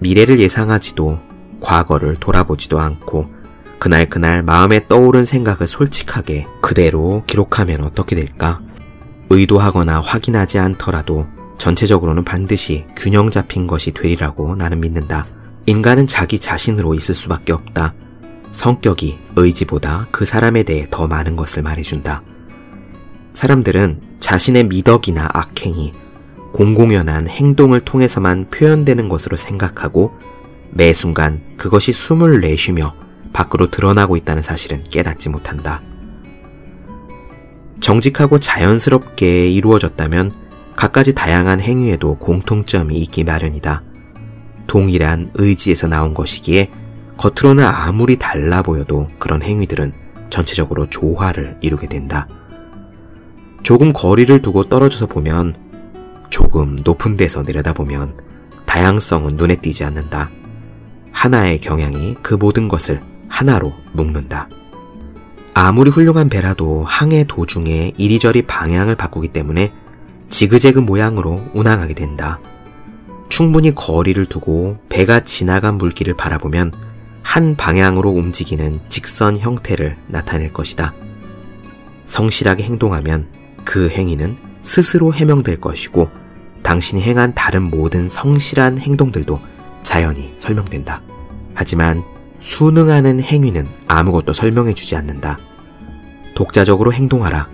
미래를 0.00 0.38
예상하지도 0.38 1.18
과거를 1.60 2.16
돌아보지도 2.16 2.78
않고 2.78 3.30
그날 3.78 4.10
그날 4.10 4.42
마음에 4.42 4.86
떠오른 4.88 5.24
생각을 5.24 5.66
솔직하게 5.66 6.46
그대로 6.60 7.24
기록하면 7.26 7.82
어떻게 7.82 8.14
될까? 8.14 8.60
의도하거나 9.30 10.00
확인하지 10.00 10.58
않더라도 10.58 11.26
전체적으로는 11.56 12.24
반드시 12.24 12.84
균형 12.94 13.30
잡힌 13.30 13.66
것이 13.66 13.92
되리라고 13.92 14.54
나는 14.54 14.82
믿는다. 14.82 15.28
인간은 15.64 16.06
자기 16.06 16.38
자신으로 16.38 16.92
있을 16.92 17.14
수밖에 17.14 17.54
없다. 17.54 17.94
성격이 18.52 19.18
의지보다 19.36 20.06
그 20.12 20.24
사람에 20.24 20.62
대해 20.62 20.86
더 20.90 21.08
많은 21.08 21.36
것을 21.36 21.62
말해준다. 21.62 22.22
사람들은 23.32 24.00
자신의 24.20 24.64
미덕이나 24.64 25.28
악행이 25.32 25.94
공공연한 26.52 27.28
행동을 27.28 27.80
통해서만 27.80 28.50
표현되는 28.50 29.08
것으로 29.08 29.36
생각하고 29.36 30.12
매 30.70 30.92
순간 30.92 31.42
그것이 31.56 31.92
숨을 31.92 32.40
내쉬며 32.40 32.94
밖으로 33.32 33.70
드러나고 33.70 34.16
있다는 34.16 34.42
사실은 34.42 34.84
깨닫지 34.84 35.30
못한다. 35.30 35.82
정직하고 37.80 38.38
자연스럽게 38.38 39.50
이루어졌다면 39.50 40.34
갖가지 40.76 41.14
다양한 41.14 41.60
행위에도 41.60 42.16
공통점이 42.16 42.96
있기 42.98 43.24
마련이다. 43.24 43.82
동일한 44.66 45.30
의지에서 45.34 45.88
나온 45.88 46.14
것이기에 46.14 46.70
겉으로는 47.16 47.64
아무리 47.64 48.16
달라 48.16 48.62
보여도 48.62 49.08
그런 49.18 49.42
행위들은 49.42 49.92
전체적으로 50.30 50.88
조화를 50.88 51.58
이루게 51.60 51.88
된다. 51.88 52.26
조금 53.62 53.92
거리를 53.92 54.42
두고 54.42 54.64
떨어져서 54.64 55.06
보면 55.06 55.54
조금 56.30 56.76
높은 56.82 57.16
데서 57.16 57.42
내려다보면 57.42 58.16
다양성은 58.66 59.36
눈에 59.36 59.56
띄지 59.56 59.84
않는다. 59.84 60.30
하나의 61.12 61.58
경향이 61.58 62.16
그 62.22 62.34
모든 62.34 62.68
것을 62.68 63.02
하나로 63.28 63.72
묶는다. 63.92 64.48
아무리 65.54 65.90
훌륭한 65.90 66.30
배라도 66.30 66.82
항해 66.84 67.24
도중에 67.28 67.92
이리저리 67.98 68.42
방향을 68.42 68.96
바꾸기 68.96 69.28
때문에 69.28 69.72
지그재그 70.30 70.80
모양으로 70.80 71.42
운항하게 71.52 71.92
된다. 71.94 72.40
충분히 73.28 73.74
거리를 73.74 74.24
두고 74.26 74.78
배가 74.88 75.20
지나간 75.20 75.76
물길을 75.76 76.14
바라보면 76.14 76.72
한 77.22 77.56
방향으로 77.56 78.10
움직이는 78.10 78.80
직선 78.88 79.36
형태를 79.36 79.96
나타낼 80.08 80.52
것이다. 80.52 80.92
성실하게 82.04 82.64
행동하면 82.64 83.28
그 83.64 83.88
행위는 83.88 84.36
스스로 84.62 85.14
해명될 85.14 85.60
것이고 85.60 86.10
당신이 86.62 87.02
행한 87.02 87.34
다른 87.34 87.62
모든 87.62 88.08
성실한 88.08 88.78
행동들도 88.78 89.40
자연히 89.82 90.34
설명된다. 90.38 91.02
하지만 91.54 92.02
순응하는 92.40 93.20
행위는 93.20 93.68
아무것도 93.86 94.32
설명해 94.32 94.74
주지 94.74 94.96
않는다. 94.96 95.38
독자적으로 96.34 96.92
행동하라. 96.92 97.48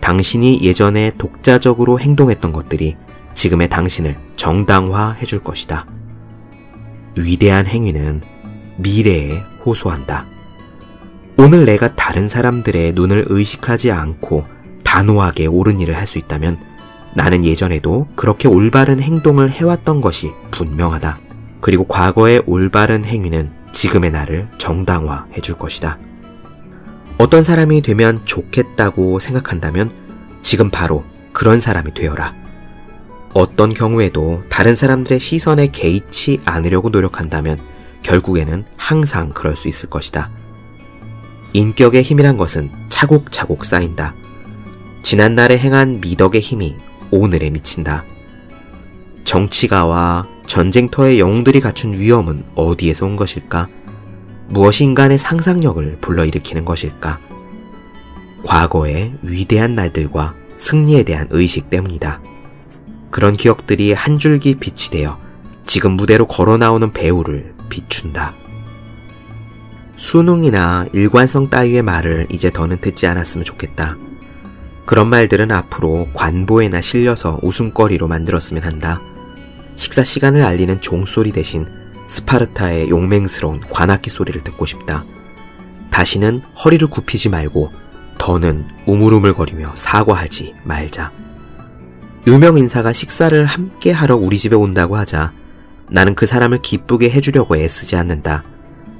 당신이 0.00 0.60
예전에 0.62 1.12
독자적으로 1.16 1.98
행동했던 1.98 2.52
것들이 2.52 2.96
지금의 3.34 3.68
당신을 3.70 4.18
정당화해 4.36 5.24
줄 5.24 5.42
것이다. 5.42 5.86
위대한 7.16 7.66
행위는 7.66 8.20
미래에 8.76 9.42
호소한다. 9.64 10.26
오늘 11.36 11.64
내가 11.64 11.94
다른 11.94 12.28
사람들의 12.28 12.92
눈을 12.92 13.26
의식하지 13.28 13.90
않고 13.90 14.44
단호하게 14.84 15.46
옳은 15.46 15.80
일을 15.80 15.96
할 15.96 16.06
수 16.06 16.18
있다면 16.18 16.58
나는 17.14 17.44
예전에도 17.44 18.08
그렇게 18.14 18.48
올바른 18.48 19.00
행동을 19.00 19.50
해왔던 19.50 20.00
것이 20.00 20.32
분명하다. 20.50 21.18
그리고 21.60 21.84
과거의 21.84 22.42
올바른 22.46 23.04
행위는 23.04 23.50
지금의 23.72 24.10
나를 24.10 24.48
정당화해 24.58 25.40
줄 25.40 25.56
것이다. 25.56 25.98
어떤 27.18 27.42
사람이 27.42 27.82
되면 27.82 28.20
좋겠다고 28.24 29.18
생각한다면 29.18 29.90
지금 30.42 30.70
바로 30.70 31.04
그런 31.32 31.58
사람이 31.60 31.94
되어라. 31.94 32.34
어떤 33.32 33.70
경우에도 33.70 34.42
다른 34.48 34.74
사람들의 34.74 35.18
시선에 35.18 35.68
개의치 35.68 36.40
않으려고 36.44 36.90
노력한다면 36.90 37.58
결국에는 38.04 38.64
항상 38.76 39.30
그럴 39.30 39.56
수 39.56 39.66
있을 39.66 39.90
것이다. 39.90 40.30
인격의 41.52 42.02
힘이란 42.02 42.36
것은 42.36 42.70
차곡차곡 42.88 43.64
쌓인다. 43.64 44.14
지난날에 45.02 45.58
행한 45.58 46.00
미덕의 46.00 46.40
힘이 46.40 46.76
오늘에 47.10 47.50
미친다. 47.50 48.04
정치가와 49.24 50.26
전쟁터의 50.46 51.18
영웅들이 51.18 51.60
갖춘 51.60 51.94
위험은 51.94 52.44
어디에서 52.54 53.06
온 53.06 53.16
것일까? 53.16 53.68
무엇이 54.48 54.84
인간의 54.84 55.18
상상력을 55.18 55.98
불러일으키는 56.00 56.64
것일까? 56.64 57.18
과거의 58.44 59.14
위대한 59.22 59.74
날들과 59.74 60.34
승리에 60.58 61.02
대한 61.04 61.28
의식 61.30 61.70
때문이다. 61.70 62.20
그런 63.10 63.32
기억들이 63.32 63.92
한 63.92 64.18
줄기 64.18 64.56
빛이 64.56 64.90
되어 64.90 65.18
지금 65.66 65.92
무대로 65.92 66.26
걸어 66.26 66.56
나오는 66.56 66.92
배우를 66.92 67.54
비춘다. 67.68 68.34
수능이나 69.96 70.86
일관성 70.92 71.50
따위의 71.50 71.82
말을 71.82 72.26
이제 72.30 72.50
더는 72.50 72.80
듣지 72.80 73.06
않았으면 73.06 73.44
좋겠다. 73.44 73.96
그런 74.84 75.08
말들은 75.08 75.50
앞으로 75.50 76.08
관보에나 76.12 76.80
실려서 76.80 77.38
웃음거리로 77.42 78.06
만들었으면 78.06 78.64
한다. 78.64 79.00
식사 79.76 80.04
시간을 80.04 80.42
알리는 80.42 80.80
종소리 80.80 81.32
대신 81.32 81.66
스파르타의 82.06 82.90
용맹스러운 82.90 83.60
관악기 83.60 84.10
소리를 84.10 84.40
듣고 84.42 84.66
싶다. 84.66 85.04
다시는 85.90 86.42
허리를 86.64 86.86
굽히지 86.88 87.28
말고 87.28 87.72
더는 88.18 88.66
우물우물거리며 88.86 89.72
사과하지 89.74 90.54
말자. 90.64 91.12
유명 92.26 92.58
인사가 92.58 92.92
식사를 92.92 93.44
함께 93.44 93.90
하러 93.90 94.16
우리 94.16 94.38
집에 94.38 94.56
온다고 94.56 94.96
하자 94.96 95.32
나는 95.94 96.16
그 96.16 96.26
사람을 96.26 96.58
기쁘게 96.60 97.08
해주려고 97.08 97.56
애쓰지 97.56 97.94
않는다. 97.94 98.42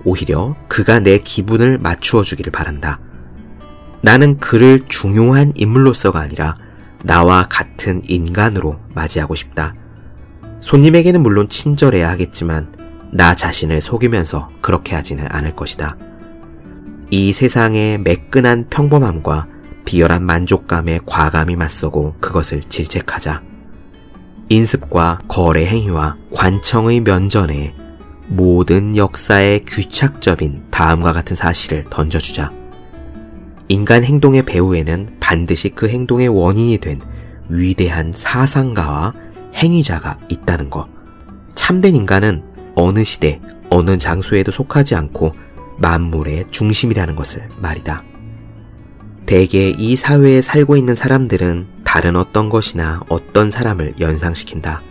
오히려 0.05 0.55
그가 0.69 1.01
내 1.01 1.19
기분을 1.19 1.79
맞추어 1.79 2.23
주기를 2.23 2.53
바란다. 2.53 3.01
나는 4.01 4.39
그를 4.39 4.85
중요한 4.89 5.51
인물로서가 5.57 6.21
아니라 6.21 6.57
나와 7.03 7.49
같은 7.49 8.03
인간으로 8.05 8.79
맞이하고 8.95 9.35
싶다. 9.35 9.75
손님에게는 10.61 11.21
물론 11.21 11.49
친절해야 11.49 12.09
하겠지만 12.11 12.73
나 13.11 13.35
자신을 13.35 13.81
속이면서 13.81 14.51
그렇게 14.61 14.95
하지는 14.95 15.27
않을 15.29 15.57
것이다. 15.57 15.97
이 17.11 17.33
세상의 17.33 17.99
매끈한 17.99 18.69
평범함과 18.71 19.49
비열한 19.85 20.25
만족감에 20.25 21.01
과감히 21.07 21.57
맞서고 21.57 22.15
그것을 22.21 22.61
질책하자. 22.61 23.54
인습과 24.49 25.21
거래 25.29 25.67
행위와 25.67 26.17
관청의 26.33 27.01
면전에 27.01 27.75
모든 28.27 28.97
역사의 28.97 29.65
귀착접인 29.65 30.65
다음과 30.71 31.13
같은 31.13 31.37
사실을 31.37 31.85
던져주자. 31.91 32.53
인간 33.69 34.05
행동의 34.05 34.45
배후에는 34.45 35.17
반드시 35.21 35.71
그 35.71 35.89
행동의 35.89 36.29
원인이 36.29 36.79
된 36.79 37.01
위대한 37.49 38.13
사상가와 38.13 39.15
행위자가 39.55 40.19
있다는 40.29 40.71
것. 40.71 40.89
참된 41.55 41.95
인간은 41.95 42.43
어느 42.75 43.05
시대, 43.05 43.41
어느 43.71 43.97
장소에도 43.97 44.53
속하지 44.53 44.95
않고 44.95 45.33
만물의 45.79 46.47
중심이라는 46.51 47.17
것을 47.17 47.49
말이다. 47.59 48.03
대개 49.27 49.71
이 49.71 49.97
사회에 49.97 50.43
살고 50.43 50.77
있는 50.77 50.95
사람들은 50.95 51.74
다른 51.95 52.17
어떤 52.17 52.49
것이나 52.49 53.03
어떤 53.09 53.53
사람을 53.53 54.01
연상시킨다. 54.01 54.83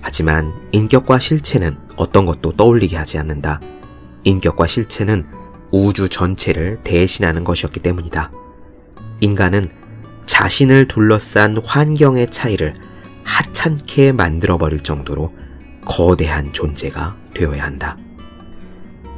하지만 0.00 0.54
인격과 0.72 1.18
실체는 1.18 1.76
어떤 1.96 2.24
것도 2.24 2.56
떠올리게 2.56 2.96
하지 2.96 3.18
않는다. 3.18 3.60
인격과 4.24 4.66
실체는 4.66 5.26
우주 5.70 6.08
전체를 6.08 6.80
대신하는 6.84 7.44
것이었기 7.44 7.80
때문이다. 7.80 8.32
인간은 9.20 9.68
자신을 10.24 10.88
둘러싼 10.88 11.58
환경의 11.62 12.28
차이를 12.28 12.72
하찮게 13.24 14.12
만들어버릴 14.12 14.82
정도로 14.82 15.30
거대한 15.84 16.54
존재가 16.54 17.14
되어야 17.34 17.62
한다. 17.62 17.98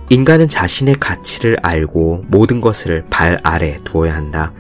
인간은 0.09 0.49
자신의 0.49 0.97
가치를 0.97 1.59
알고 1.63 2.25
모든 2.27 2.61
것을 2.61 3.05
발 3.09 3.39
아래 3.45 3.77
두어야 3.85 4.17
한다. 4.17 4.53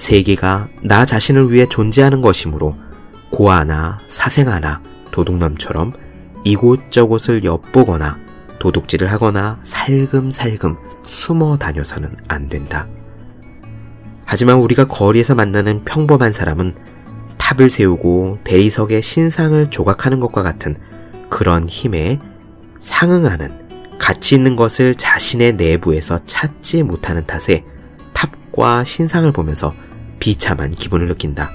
세계가 0.00 0.68
나 0.82 1.04
자신을 1.04 1.52
위해 1.52 1.66
존재하는 1.66 2.22
것이므로 2.22 2.74
고아나 3.30 3.98
사생아나 4.06 4.80
도둑놈처럼 5.10 5.92
이곳저곳을 6.42 7.44
엿보거나 7.44 8.18
도둑질을 8.58 9.12
하거나 9.12 9.60
살금살금 9.62 10.76
숨어 11.06 11.58
다녀서는 11.58 12.16
안 12.28 12.48
된다. 12.48 12.88
하지만 14.24 14.56
우리가 14.56 14.86
거리에서 14.86 15.34
만나는 15.34 15.84
평범한 15.84 16.32
사람은 16.32 16.76
탑을 17.36 17.68
세우고 17.68 18.38
대리석에 18.42 19.02
신상을 19.02 19.68
조각하는 19.68 20.18
것과 20.18 20.42
같은 20.42 20.76
그런 21.28 21.68
힘에 21.68 22.18
상응하는 22.78 23.98
가치 23.98 24.34
있는 24.34 24.56
것을 24.56 24.94
자신의 24.94 25.56
내부에서 25.56 26.24
찾지 26.24 26.84
못하는 26.84 27.26
탓에 27.26 27.66
탑과 28.14 28.84
신상을 28.84 29.30
보면서 29.32 29.74
비참한 30.20 30.70
기분을 30.70 31.08
느낀다. 31.08 31.50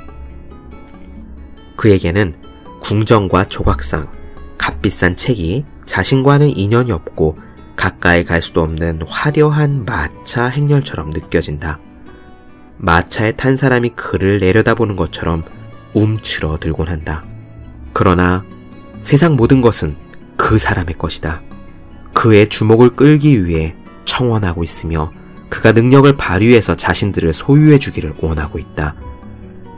그에게는 1.78 2.36
궁정과 2.82 3.46
조각상, 3.48 4.12
값비싼 4.58 5.16
책이 5.16 5.64
자신과는 5.86 6.58
인연이 6.58 6.92
없고 6.92 7.38
가까이 7.76 8.24
갈 8.26 8.42
수도 8.42 8.62
없는 8.62 9.02
화려한 9.08 9.86
마차 9.86 10.48
행렬처럼 10.48 11.12
느껴진다. 11.12 11.80
마차에 12.78 13.32
탄 13.34 13.56
사람이 13.56 13.90
그를 13.90 14.40
내려다보는 14.40 14.96
것처럼 14.96 15.44
움츠러 15.94 16.58
들곤 16.60 16.88
한다. 16.88 17.24
그러나 17.94 18.44
세상 19.00 19.36
모든 19.36 19.62
것은 19.62 19.96
그 20.36 20.58
사람의 20.58 20.96
것이다. 20.98 21.42
그의 22.14 22.50
주목을 22.50 22.96
끌기 22.96 23.46
위해 23.46 23.76
청원하고 24.06 24.64
있으며 24.64 25.12
그가 25.50 25.72
능력을 25.72 26.12
발휘해서 26.18 26.76
자신들을 26.76 27.34
소유해 27.34 27.80
주기를 27.80 28.14
원하고 28.20 28.60
있다. 28.60 28.96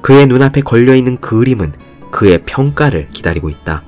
그의 0.01 0.27
눈앞에 0.27 0.61
걸려있는 0.61 1.19
그림은 1.19 1.73
그의 2.11 2.43
평가를 2.45 3.09
기다리고 3.09 3.49
있다. 3.49 3.83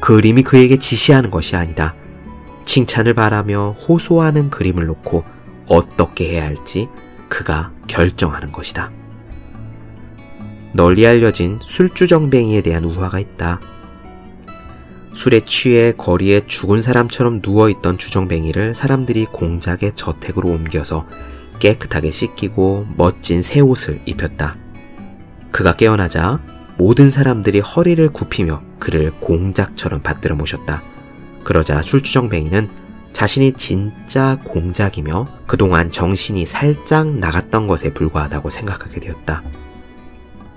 그림이 0.00 0.42
그에게 0.42 0.78
지시하는 0.78 1.30
것이 1.30 1.56
아니다. 1.56 1.94
칭찬을 2.64 3.14
바라며 3.14 3.76
호소하는 3.86 4.50
그림을 4.50 4.86
놓고 4.86 5.24
어떻게 5.66 6.30
해야 6.30 6.44
할지 6.44 6.88
그가 7.28 7.72
결정하는 7.86 8.52
것이다. 8.52 8.90
널리 10.72 11.06
알려진 11.06 11.58
술주정뱅이에 11.62 12.62
대한 12.62 12.84
우화가 12.84 13.18
있다. 13.18 13.60
술에 15.12 15.40
취해 15.40 15.92
거리에 15.92 16.46
죽은 16.46 16.82
사람처럼 16.82 17.40
누워있던 17.44 17.98
주정뱅이를 17.98 18.74
사람들이 18.74 19.26
공작의 19.26 19.92
저택으로 19.96 20.48
옮겨서 20.50 21.06
깨끗하게 21.58 22.10
씻기고 22.10 22.86
멋진 22.96 23.42
새 23.42 23.60
옷을 23.60 24.00
입혔다. 24.06 24.56
그가 25.50 25.74
깨어나자 25.74 26.40
모든 26.78 27.10
사람들이 27.10 27.60
허리를 27.60 28.08
굽히며 28.12 28.62
그를 28.78 29.12
공작처럼 29.20 30.02
받들어 30.02 30.34
모셨다. 30.36 30.82
그러자 31.44 31.82
술주정뱅이는 31.82 32.70
자신이 33.12 33.52
진짜 33.54 34.38
공작이며 34.44 35.26
그동안 35.46 35.90
정신이 35.90 36.46
살짝 36.46 37.08
나갔던 37.08 37.66
것에 37.66 37.92
불과하다고 37.92 38.48
생각하게 38.48 39.00
되었다. 39.00 39.42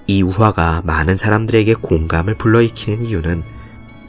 이 0.08 0.22
우화가 0.22 0.84
많은 0.86 1.18
사람들에게 1.18 1.76
공감을 1.76 2.36
불러일으키는 2.36 3.02
이유는 3.02 3.44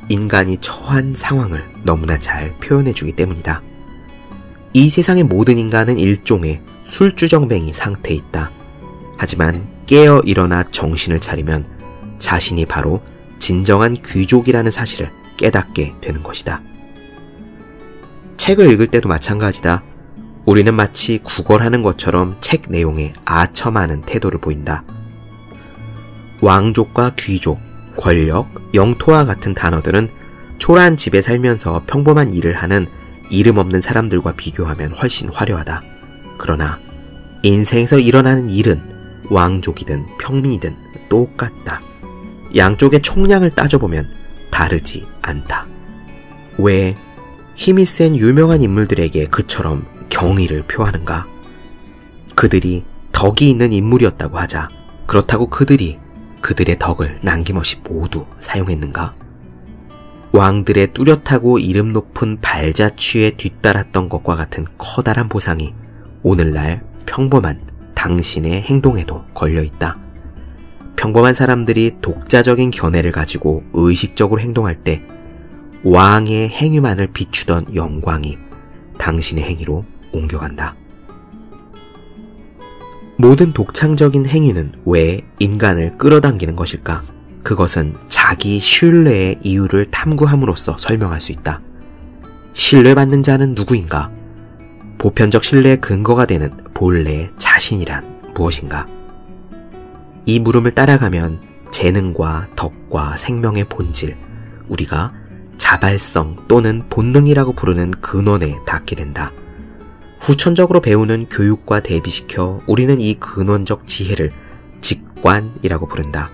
인간이 0.08 0.58
처한 0.58 1.14
상황을 1.14 1.64
너무나 1.84 2.18
잘 2.18 2.52
표현해주기 2.60 3.12
때문이다. 3.12 3.62
이 4.72 4.90
세상의 4.90 5.24
모든 5.24 5.56
인간은 5.56 5.98
일종의 5.98 6.60
술주정뱅이 6.82 7.72
상태에 7.72 8.14
있다. 8.16 8.50
하지만 9.16 9.66
깨어 9.86 10.20
일어나 10.24 10.68
정신을 10.68 11.20
차리면 11.20 11.66
자신이 12.18 12.66
바로 12.66 13.02
진정한 13.38 13.94
귀족이라는 13.94 14.70
사실을 14.70 15.10
깨닫게 15.36 15.94
되는 16.00 16.22
것이다. 16.22 16.62
책을 18.36 18.70
읽을 18.72 18.88
때도 18.88 19.08
마찬가지다. 19.08 19.82
우리는 20.44 20.74
마치 20.74 21.18
구걸하는 21.18 21.82
것처럼 21.82 22.36
책 22.40 22.64
내용에 22.68 23.12
아첨하는 23.24 24.02
태도를 24.02 24.40
보인다. 24.40 24.84
왕족과 26.40 27.12
귀족, 27.16 27.58
권력, 27.96 28.48
영토와 28.74 29.24
같은 29.24 29.54
단어들은 29.54 30.08
초라한 30.58 30.96
집에 30.96 31.22
살면서 31.22 31.82
평범한 31.86 32.32
일을 32.32 32.54
하는 32.54 32.86
이름 33.30 33.58
없는 33.58 33.80
사람들과 33.80 34.32
비교하면 34.32 34.92
훨씬 34.94 35.28
화려하다. 35.28 35.82
그러나 36.38 36.78
인생에서 37.42 37.98
일어나는 37.98 38.50
일은 38.50 38.80
왕족이든 39.30 40.06
평민이든 40.18 40.76
똑같다. 41.08 41.80
양쪽의 42.56 43.02
총량을 43.02 43.50
따져보면 43.50 44.08
다르지 44.50 45.06
않다. 45.22 45.66
왜 46.58 46.96
힘이 47.56 47.84
센 47.84 48.16
유명한 48.16 48.62
인물들에게 48.62 49.26
그처럼 49.26 49.86
경의를 50.08 50.62
표하는가? 50.62 51.26
그들이 52.34 52.84
덕이 53.12 53.48
있는 53.50 53.72
인물이었다고 53.72 54.38
하자. 54.38 54.68
그렇다고 55.06 55.48
그들이 55.48 55.98
그들의 56.44 56.78
덕을 56.78 57.20
남김없이 57.22 57.76
모두 57.88 58.26
사용했는가? 58.38 59.14
왕들의 60.32 60.88
뚜렷하고 60.88 61.58
이름 61.58 61.94
높은 61.94 62.38
발자취에 62.42 63.30
뒤따랐던 63.30 64.10
것과 64.10 64.36
같은 64.36 64.66
커다란 64.76 65.30
보상이 65.30 65.72
오늘날 66.22 66.84
평범한 67.06 67.62
당신의 67.94 68.60
행동에도 68.60 69.24
걸려 69.32 69.62
있다. 69.62 69.98
평범한 70.96 71.32
사람들이 71.32 71.96
독자적인 72.02 72.72
견해를 72.72 73.10
가지고 73.10 73.64
의식적으로 73.72 74.42
행동할 74.42 74.84
때 74.84 75.00
왕의 75.82 76.50
행위만을 76.50 77.06
비추던 77.14 77.74
영광이 77.74 78.36
당신의 78.98 79.44
행위로 79.44 79.86
옮겨간다. 80.12 80.76
모든 83.24 83.54
독창적인 83.54 84.26
행위는 84.26 84.72
왜 84.84 85.22
인간을 85.38 85.96
끌어당기는 85.96 86.56
것일까? 86.56 87.00
그것은 87.42 87.96
자기 88.06 88.58
신뢰의 88.58 89.38
이유를 89.42 89.90
탐구함으로써 89.90 90.76
설명할 90.78 91.22
수 91.22 91.32
있다. 91.32 91.62
신뢰받는 92.52 93.22
자는 93.22 93.54
누구인가? 93.54 94.10
보편적 94.98 95.42
신뢰의 95.42 95.80
근거가 95.80 96.26
되는 96.26 96.50
본래의 96.74 97.30
자신이란 97.38 98.34
무엇인가? 98.34 98.86
이 100.26 100.38
물음을 100.38 100.74
따라가면 100.74 101.40
재능과 101.70 102.48
덕과 102.56 103.16
생명의 103.16 103.64
본질, 103.70 104.18
우리가 104.68 105.14
자발성 105.56 106.44
또는 106.46 106.82
본능이라고 106.90 107.54
부르는 107.54 107.92
근원에 108.02 108.58
닿게 108.66 108.94
된다. 108.94 109.32
후천적으로 110.24 110.80
배우는 110.80 111.26
교육과 111.28 111.80
대비시켜 111.80 112.62
우리는 112.66 112.98
이 112.98 113.12
근원적 113.12 113.86
지혜를 113.86 114.32
직관이라고 114.80 115.86
부른다. 115.86 116.30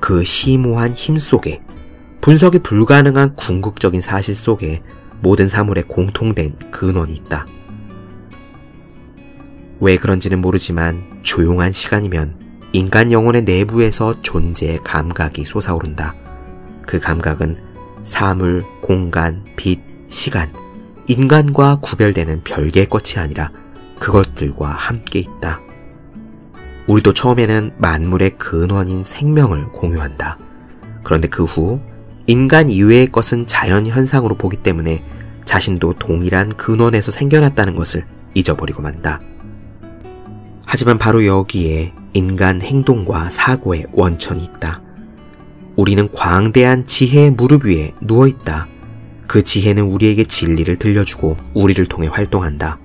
그 0.00 0.24
심오한 0.24 0.92
힘 0.92 1.18
속에 1.18 1.60
분석이 2.22 2.60
불가능한 2.60 3.36
궁극적인 3.36 4.00
사실 4.00 4.34
속에 4.34 4.82
모든 5.20 5.46
사물에 5.46 5.82
공통된 5.82 6.56
근원이 6.70 7.12
있다. 7.12 7.46
왜 9.80 9.98
그런지는 9.98 10.40
모르지만 10.40 11.20
조용한 11.20 11.72
시간이면 11.72 12.40
인간 12.72 13.12
영혼의 13.12 13.42
내부에서 13.42 14.22
존재의 14.22 14.82
감각이 14.82 15.44
솟아오른다. 15.44 16.14
그 16.86 16.98
감각은 16.98 17.58
사물, 18.04 18.64
공간, 18.80 19.44
빛, 19.56 19.80
시간, 20.08 20.50
인간과 21.06 21.76
구별되는 21.76 22.42
별개의 22.44 22.86
것이 22.86 23.18
아니라 23.18 23.50
그것들과 23.98 24.68
함께 24.70 25.20
있다. 25.20 25.60
우리도 26.86 27.12
처음에는 27.12 27.72
만물의 27.78 28.38
근원인 28.38 29.04
생명을 29.04 29.68
공유한다. 29.72 30.38
그런데 31.02 31.28
그 31.28 31.44
후 31.44 31.80
인간 32.26 32.70
이외의 32.70 33.08
것은 33.08 33.46
자연 33.46 33.86
현상으로 33.86 34.36
보기 34.36 34.58
때문에 34.58 35.04
자신도 35.44 35.94
동일한 35.94 36.50
근원에서 36.50 37.10
생겨났다는 37.10 37.74
것을 37.74 38.06
잊어버리고 38.34 38.80
만다. 38.80 39.20
하지만 40.64 40.98
바로 40.98 41.26
여기에 41.26 41.92
인간 42.14 42.62
행동과 42.62 43.30
사고의 43.30 43.86
원천이 43.92 44.42
있다. 44.44 44.80
우리는 45.76 46.10
광대한 46.12 46.86
지혜의 46.86 47.32
무릎 47.32 47.64
위에 47.66 47.92
누워 48.00 48.28
있다. 48.28 48.68
그 49.32 49.42
지혜는 49.42 49.84
우리에게 49.84 50.24
진리를 50.24 50.76
들려주고 50.76 51.38
우리를 51.54 51.86
통해 51.86 52.06
활동한다. 52.06 52.78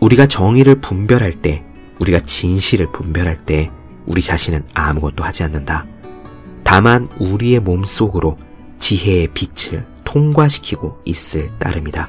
우리가 0.00 0.24
정의를 0.24 0.80
분별할 0.80 1.34
때, 1.42 1.62
우리가 1.98 2.20
진실을 2.20 2.90
분별할 2.92 3.44
때, 3.44 3.70
우리 4.06 4.22
자신은 4.22 4.64
아무것도 4.72 5.22
하지 5.22 5.42
않는다. 5.42 5.84
다만 6.64 7.10
우리의 7.18 7.60
몸 7.60 7.84
속으로 7.84 8.38
지혜의 8.78 9.28
빛을 9.34 9.84
통과시키고 10.04 11.02
있을 11.04 11.50
따름이다. 11.58 12.08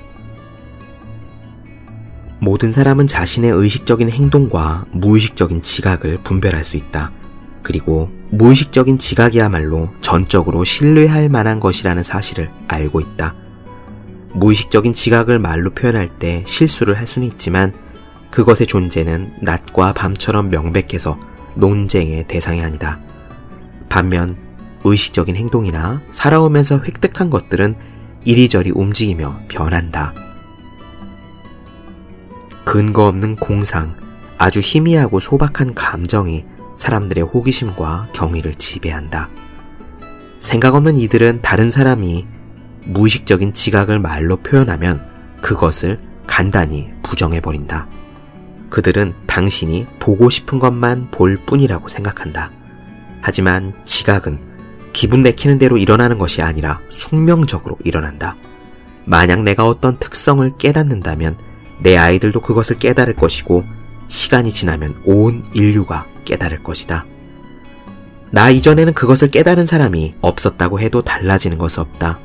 모든 2.40 2.72
사람은 2.72 3.06
자신의 3.06 3.52
의식적인 3.52 4.10
행동과 4.12 4.86
무의식적인 4.94 5.62
지각을 5.62 6.24
분별할 6.24 6.64
수 6.64 6.78
있다. 6.78 7.12
그리고 7.64 8.10
무의식적인 8.30 8.98
지각이야말로 8.98 9.90
전적으로 10.00 10.64
신뢰할 10.64 11.28
만한 11.28 11.60
것이라는 11.60 12.02
사실을 12.02 12.50
알고 12.70 13.02
있다. 13.02 13.41
무의식적인 14.34 14.94
지각을 14.94 15.40
말로 15.40 15.72
표현할 15.72 16.08
때 16.20 16.44
실수를 16.46 16.98
할 16.98 17.08
수는 17.08 17.28
있지만 17.28 17.74
그것의 18.30 18.68
존재는 18.68 19.34
낮과 19.42 19.94
밤처럼 19.94 20.50
명백해서 20.50 21.20
논쟁의 21.56 22.28
대상이 22.28 22.62
아니다. 22.62 23.00
반면 23.90 24.38
의식적인 24.84 25.36
행동이나 25.36 26.02
살아오면서 26.10 26.80
획득한 26.80 27.30
것들은 27.30 27.76
이리저리 28.24 28.72
움직이며 28.72 29.42
변한다. 29.50 30.14
근거 32.64 33.06
없는 33.08 33.36
공상, 33.36 33.96
아주 34.38 34.60
희미하고 34.60 35.20
소박한 35.20 35.74
감정이 35.74 36.46
사람들의 36.76 37.26
호기심과 37.26 38.10
경의를 38.14 38.54
지배한다. 38.54 39.30
생각 40.40 40.76
없는 40.76 40.98
이들은 40.98 41.42
다른 41.42 41.70
사람이 41.70 42.26
무의식적인 42.86 43.54
지각을 43.54 44.00
말로 44.00 44.38
표현하면 44.38 45.06
그것을 45.42 46.00
간단히 46.28 46.90
부정해버린다. 47.04 47.88
그들은 48.70 49.14
당신이 49.28 49.88
보고 50.00 50.30
싶은 50.30 50.60
것만 50.60 51.12
볼 51.12 51.38
뿐이라고 51.46 51.88
생각한다. 51.88 52.52
하지만 53.22 53.74
지각은 53.86 54.40
기분 54.94 55.22
내키는 55.22 55.58
대로 55.58 55.78
일어나는 55.78 56.18
것이 56.18 56.42
아니라 56.42 56.80
숙명적으로 56.90 57.78
일어난다. 57.84 58.36
만약 59.06 59.44
내가 59.44 59.68
어떤 59.68 59.98
특성을 59.98 60.50
깨닫는다면 60.58 61.38
내 61.80 61.98
아이들도 61.98 62.40
그것을 62.42 62.78
깨달을 62.78 63.16
것이고 63.16 63.64
시간이 64.08 64.52
지나면 64.52 65.02
온 65.06 65.44
인류가 65.54 66.06
깨달을 66.26 66.64
것이다. 66.64 67.06
나 68.32 68.50
이전에는 68.50 68.94
그것을 68.94 69.30
깨달은 69.30 69.66
사람이 69.66 70.16
없었다고 70.22 70.80
해도 70.80 71.02
달라지는 71.02 71.58
것은 71.58 71.82
없다. 71.82 72.20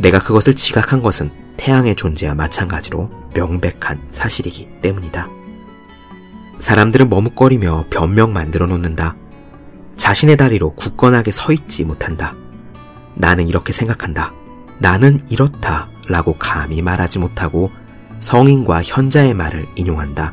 내가 0.00 0.18
그것을 0.18 0.54
지각한 0.54 1.02
것은 1.02 1.30
태양의 1.56 1.94
존재와 1.94 2.34
마찬가지로 2.34 3.08
명백한 3.34 4.08
사실이기 4.08 4.68
때문이다. 4.80 5.28
사람들은 6.58 7.08
머뭇거리며 7.10 7.86
변명 7.90 8.32
만들어 8.32 8.66
놓는다. 8.66 9.14
자신의 9.96 10.38
다리로 10.38 10.74
굳건하게 10.74 11.30
서 11.32 11.52
있지 11.52 11.84
못한다. 11.84 12.34
나는 13.14 13.48
이렇게 13.48 13.72
생각한다. 13.72 14.32
나는 14.78 15.18
이렇다. 15.28 15.88
라고 16.08 16.36
감히 16.38 16.82
말하지 16.82 17.18
못하고 17.18 17.70
성인과 18.20 18.82
현자의 18.82 19.34
말을 19.34 19.66
인용한다. 19.76 20.32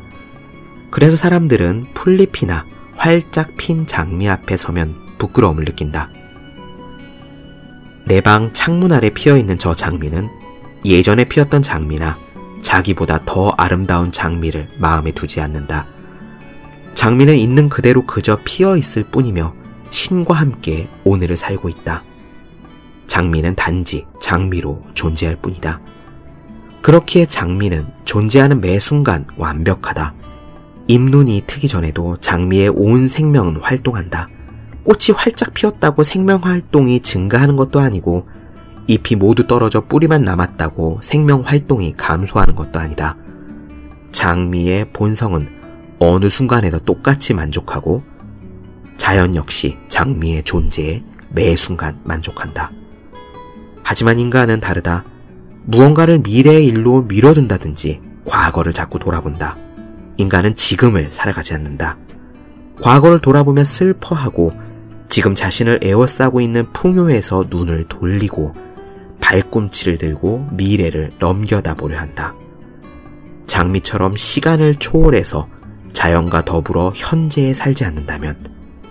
그래서 0.90 1.16
사람들은 1.16 1.88
풀잎이나 1.94 2.64
활짝 2.96 3.56
핀 3.56 3.86
장미 3.86 4.28
앞에 4.28 4.56
서면 4.56 4.96
부끄러움을 5.18 5.64
느낀다. 5.64 6.08
내 8.08 8.22
방 8.22 8.50
창문 8.54 8.90
아래 8.92 9.10
피어 9.10 9.36
있는 9.36 9.58
저 9.58 9.74
장미는 9.74 10.30
예전에 10.82 11.26
피었던 11.26 11.60
장미나 11.60 12.16
자기보다 12.62 13.20
더 13.26 13.50
아름다운 13.58 14.10
장미를 14.10 14.66
마음에 14.78 15.12
두지 15.12 15.42
않는다. 15.42 15.86
장미는 16.94 17.36
있는 17.36 17.68
그대로 17.68 18.06
그저 18.06 18.38
피어 18.44 18.78
있을 18.78 19.04
뿐이며 19.04 19.54
신과 19.90 20.34
함께 20.34 20.88
오늘을 21.04 21.36
살고 21.36 21.68
있다. 21.68 22.02
장미는 23.06 23.54
단지 23.56 24.06
장미로 24.22 24.82
존재할 24.94 25.36
뿐이다. 25.36 25.80
그렇기에 26.80 27.26
장미는 27.26 27.88
존재하는 28.06 28.62
매 28.62 28.78
순간 28.78 29.26
완벽하다. 29.36 30.14
잎눈이 30.86 31.42
트기 31.46 31.68
전에도 31.68 32.16
장미의 32.20 32.70
온 32.70 33.06
생명은 33.06 33.56
활동한다. 33.56 34.30
꽃이 34.88 35.14
활짝 35.14 35.52
피었다고 35.52 36.02
생명 36.02 36.40
활동이 36.42 37.00
증가하는 37.00 37.56
것도 37.56 37.78
아니고 37.78 38.26
잎이 38.86 39.18
모두 39.18 39.46
떨어져 39.46 39.82
뿌리만 39.82 40.24
남았다고 40.24 41.00
생명 41.02 41.42
활동이 41.42 41.92
감소하는 41.94 42.54
것도 42.54 42.80
아니다. 42.80 43.14
장미의 44.12 44.94
본성은 44.94 45.46
어느 45.98 46.30
순간에도 46.30 46.78
똑같이 46.78 47.34
만족하고 47.34 48.02
자연 48.96 49.34
역시 49.34 49.76
장미의 49.88 50.44
존재에 50.44 51.04
매 51.28 51.54
순간 51.54 52.00
만족한다. 52.04 52.72
하지만 53.82 54.18
인간은 54.18 54.60
다르다. 54.60 55.04
무언가를 55.66 56.20
미래의 56.20 56.66
일로 56.66 57.02
미뤄둔다든지 57.02 58.00
과거를 58.24 58.72
자꾸 58.72 58.98
돌아본다. 58.98 59.58
인간은 60.16 60.54
지금을 60.54 61.12
살아가지 61.12 61.52
않는다. 61.52 61.98
과거를 62.80 63.18
돌아보며 63.18 63.64
슬퍼하고 63.64 64.67
지금 65.08 65.34
자신을 65.34 65.80
에워싸고 65.82 66.40
있는 66.40 66.70
풍요에서 66.72 67.46
눈을 67.48 67.88
돌리고 67.88 68.54
발꿈치를 69.20 69.98
들고 69.98 70.48
미래를 70.52 71.12
넘겨다 71.18 71.74
보려 71.74 71.98
한다. 71.98 72.34
장미처럼 73.46 74.16
시간을 74.16 74.76
초월해서 74.76 75.48
자연과 75.92 76.44
더불어 76.44 76.92
현재에 76.94 77.54
살지 77.54 77.84
않는다면 77.84 78.36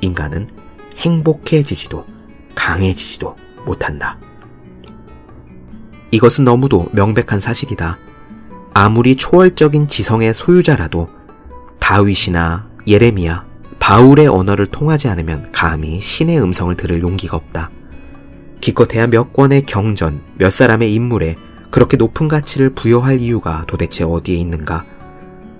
인간은 0.02 0.50
행복해지지도 0.98 2.06
강해지지도 2.56 3.36
못한다. 3.66 4.20
이것은 6.12 6.44
너무도 6.44 6.90
명백한 6.92 7.40
사실이다. 7.40 7.98
아무리 8.74 9.16
초월적인 9.16 9.88
지성의 9.88 10.34
소유자라도 10.34 11.10
다윗이나 11.80 12.68
예레미야, 12.86 13.47
바울의 13.88 14.28
언어를 14.28 14.66
통하지 14.66 15.08
않으면 15.08 15.50
감히 15.54 16.02
신의 16.02 16.42
음성을 16.42 16.76
들을 16.76 17.02
용기가 17.02 17.38
없다. 17.38 17.72
기껏해야 18.60 19.08
몇 19.08 19.32
권의 19.32 19.66
경전, 19.66 20.20
몇 20.38 20.50
사람의 20.50 20.94
인물에 20.94 21.38
그렇게 21.72 21.96
높은 21.96 22.28
가치를 22.28 22.72
부여할 22.72 23.22
이유가 23.22 23.64
도대체 23.66 24.04
어디에 24.04 24.36
있는가? 24.36 24.84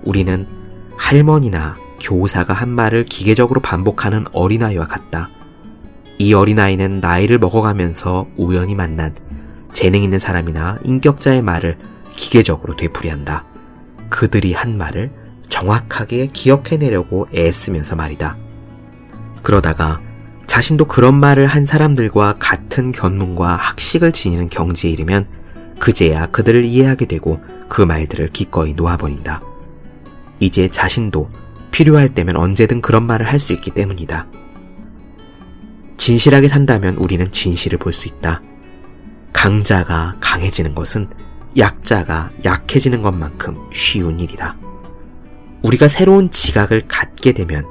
우리는 0.04 0.46
할머니나 0.98 1.78
교사가 2.02 2.52
한 2.52 2.68
말을 2.68 3.06
기계적으로 3.06 3.62
반복하는 3.62 4.26
어린아이와 4.32 4.88
같다. 4.88 5.30
이 6.18 6.34
어린아이는 6.34 7.00
나이를 7.00 7.38
먹어가면서 7.38 8.26
우연히 8.36 8.74
만난 8.74 9.14
재능 9.72 10.02
있는 10.02 10.18
사람이나 10.18 10.80
인격자의 10.84 11.40
말을 11.40 11.78
기계적으로 12.14 12.76
되풀이한다. 12.76 13.46
그들이 14.10 14.52
한 14.52 14.76
말을 14.76 15.12
정확하게 15.48 16.28
기억해내려고 16.32 17.28
애쓰면서 17.34 17.96
말이다. 17.96 18.36
그러다가 19.42 20.00
자신도 20.46 20.86
그런 20.86 21.14
말을 21.14 21.46
한 21.46 21.66
사람들과 21.66 22.36
같은 22.38 22.90
견문과 22.90 23.56
학식을 23.56 24.12
지니는 24.12 24.48
경지에 24.48 24.90
이르면 24.90 25.26
그제야 25.78 26.26
그들을 26.26 26.64
이해하게 26.64 27.06
되고 27.06 27.40
그 27.68 27.82
말들을 27.82 28.30
기꺼이 28.30 28.72
놓아버린다. 28.74 29.42
이제 30.40 30.68
자신도 30.68 31.30
필요할 31.70 32.14
때면 32.14 32.36
언제든 32.36 32.80
그런 32.80 33.06
말을 33.06 33.26
할 33.26 33.38
수 33.38 33.52
있기 33.52 33.70
때문이다. 33.72 34.26
진실하게 35.96 36.48
산다면 36.48 36.96
우리는 36.96 37.24
진실을 37.30 37.78
볼 37.78 37.92
수 37.92 38.08
있다. 38.08 38.42
강자가 39.32 40.16
강해지는 40.20 40.74
것은 40.74 41.08
약자가 41.56 42.30
약해지는 42.44 43.02
것만큼 43.02 43.68
쉬운 43.72 44.18
일이다. 44.18 44.56
우리가 45.62 45.88
새로운 45.88 46.30
지각을 46.30 46.86
갖게 46.88 47.32
되면 47.32 47.64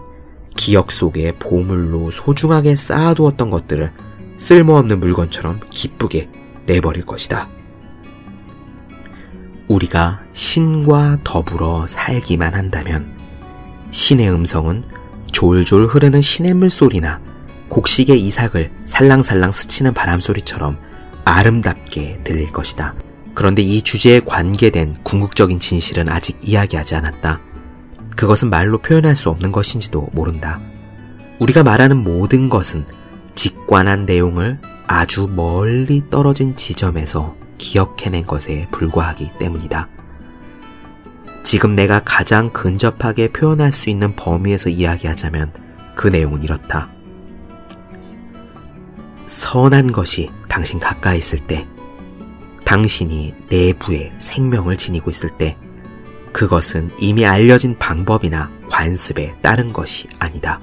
기억 0.55 0.91
속에 0.91 1.33
보물로 1.33 2.11
소중하게 2.11 2.75
쌓아두었던 2.75 3.49
것들을 3.49 3.91
쓸모없는 4.37 4.99
물건처럼 4.99 5.61
기쁘게 5.69 6.29
내버릴 6.65 7.05
것이다. 7.05 7.49
우리가 9.67 10.21
신과 10.33 11.19
더불어 11.23 11.87
살기만 11.87 12.53
한다면 12.55 13.15
신의 13.91 14.31
음성은 14.31 14.83
졸졸 15.31 15.87
흐르는 15.87 16.21
시냇물 16.21 16.69
소리나 16.69 17.21
곡식의 17.69 18.19
이삭을 18.21 18.71
살랑살랑 18.83 19.51
스치는 19.51 19.93
바람 19.93 20.19
소리처럼 20.19 20.77
아름답게 21.25 22.21
들릴 22.23 22.51
것이다. 22.51 22.95
그런데 23.33 23.61
이 23.61 23.81
주제에 23.81 24.21
관계된 24.21 25.03
궁극적인 25.03 25.59
진실은 25.59 26.09
아직 26.09 26.37
이야기하지 26.41 26.95
않았다. 26.95 27.46
그것은 28.17 28.49
말로 28.49 28.79
표현할 28.79 29.15
수 29.15 29.29
없는 29.29 29.53
것인지도 29.53 30.09
모른다. 30.11 30.59
우리가 31.39 31.63
말하는 31.63 31.97
모든 31.97 32.49
것은 32.49 32.85
직관한 33.35 34.05
내용을 34.05 34.59
아주 34.87 35.27
멀리 35.27 36.01
떨어진 36.09 36.55
지점에서 36.55 37.35
기억해낸 37.59 38.25
것에 38.25 38.67
불과하기 38.71 39.31
때문이다. 39.39 39.87
지금 41.43 41.75
내가 41.75 42.01
가장 42.03 42.49
근접하게 42.51 43.29
표현할 43.29 43.71
수 43.71 43.89
있는 43.89 44.15
범위에서 44.15 44.69
이야기하자면 44.69 45.53
그 45.95 46.07
내용은 46.07 46.41
이렇다. 46.41 46.89
선한 49.27 49.91
것이 49.91 50.31
당신 50.49 50.79
가까이 50.79 51.19
있을 51.19 51.39
때, 51.39 51.67
당신이 52.65 53.33
내부에 53.49 54.11
생명을 54.17 54.75
지니고 54.77 55.11
있을 55.11 55.29
때, 55.37 55.57
그것은 56.37 56.91
이미 56.99 57.25
알려진 57.25 57.75
방법이나 57.79 58.51
관습에 58.69 59.33
따른 59.41 59.73
것이 59.73 60.07
아니다. 60.19 60.61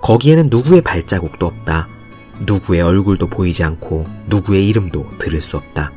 거기에는 0.00 0.48
누구의 0.48 0.80
발자국도 0.80 1.44
없다. 1.44 1.88
누구의 2.46 2.80
얼굴도 2.80 3.26
보이지 3.26 3.64
않고 3.64 4.06
누구의 4.28 4.66
이름도 4.66 5.18
들을 5.18 5.42
수 5.42 5.58
없다. 5.58 5.92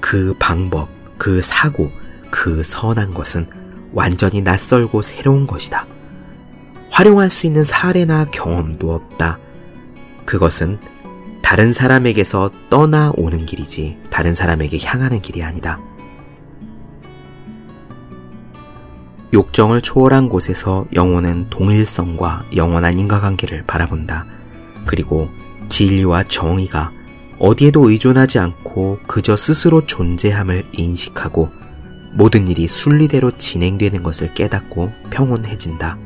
그 0.00 0.34
방법, 0.38 0.88
그 1.18 1.42
사고, 1.42 1.90
그 2.30 2.62
선한 2.62 3.12
것은 3.12 3.46
완전히 3.92 4.40
낯설고 4.40 5.02
새로운 5.02 5.46
것이다. 5.46 5.86
활용할 6.90 7.28
수 7.28 7.46
있는 7.46 7.64
사례나 7.64 8.30
경험도 8.30 8.94
없다. 8.94 9.38
그것은 10.24 10.78
다른 11.42 11.74
사람에게서 11.74 12.50
떠나오는 12.70 13.44
길이지 13.44 13.98
다른 14.08 14.34
사람에게 14.34 14.78
향하는 14.82 15.20
길이 15.20 15.42
아니다. 15.42 15.78
욕정을 19.32 19.80
초월한 19.80 20.28
곳에서 20.28 20.86
영혼은 20.92 21.46
동일성과 21.50 22.46
영원한 22.56 22.98
인과관계를 22.98 23.64
바라본다. 23.66 24.26
그리고 24.86 25.28
진리와 25.68 26.24
정의가 26.24 26.90
어디에도 27.38 27.88
의존하지 27.88 28.38
않고 28.38 29.00
그저 29.06 29.36
스스로 29.36 29.86
존재함을 29.86 30.64
인식하고 30.72 31.48
모든 32.12 32.48
일이 32.48 32.66
순리대로 32.66 33.38
진행되는 33.38 34.02
것을 34.02 34.34
깨닫고 34.34 34.92
평온해진다. 35.10 35.96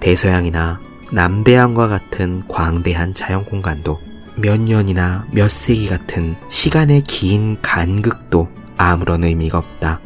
대서양이나 0.00 0.80
남대양과 1.12 1.88
같은 1.88 2.42
광대한 2.48 3.14
자연 3.14 3.44
공간도 3.44 3.98
몇 4.36 4.60
년이나 4.60 5.26
몇 5.30 5.50
세기 5.50 5.88
같은 5.88 6.36
시간의 6.48 7.02
긴 7.02 7.58
간극도 7.62 8.48
아무런 8.76 9.24
의미가 9.24 9.58
없다. 9.58 10.00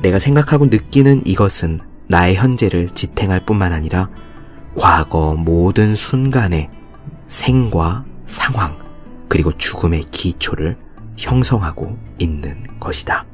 내가 0.00 0.18
생각하고 0.18 0.66
느끼는 0.66 1.22
이것은 1.26 1.80
나의 2.06 2.36
현재를 2.36 2.88
지탱할 2.88 3.44
뿐만 3.44 3.72
아니라 3.72 4.08
과거 4.76 5.34
모든 5.34 5.94
순간에 5.94 6.70
생과 7.26 8.04
상황, 8.26 8.78
그리고 9.28 9.56
죽음의 9.56 10.04
기초를 10.10 10.78
형성하고 11.16 11.98
있는 12.18 12.62
것이다. 12.78 13.26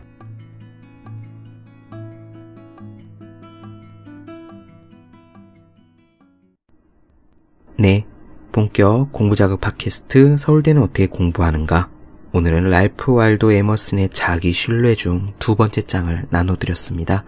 네. 7.78 8.06
본격 8.52 9.10
공부자극 9.10 9.60
팟캐스트 9.60 10.36
서울대는 10.36 10.80
어떻게 10.80 11.08
공부하는가? 11.08 11.90
오늘은 12.36 12.68
랄프 12.68 13.14
왈도 13.14 13.52
에머슨의 13.52 14.08
자기 14.08 14.50
신뢰 14.50 14.96
중 14.96 15.34
두 15.38 15.54
번째 15.54 15.82
장을 15.82 16.26
나눠드렸습니다. 16.30 17.24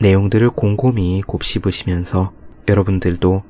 내용들을 0.00 0.50
곰곰이 0.50 1.22
곱씹으시면서 1.22 2.32
여러분들도 2.66 3.44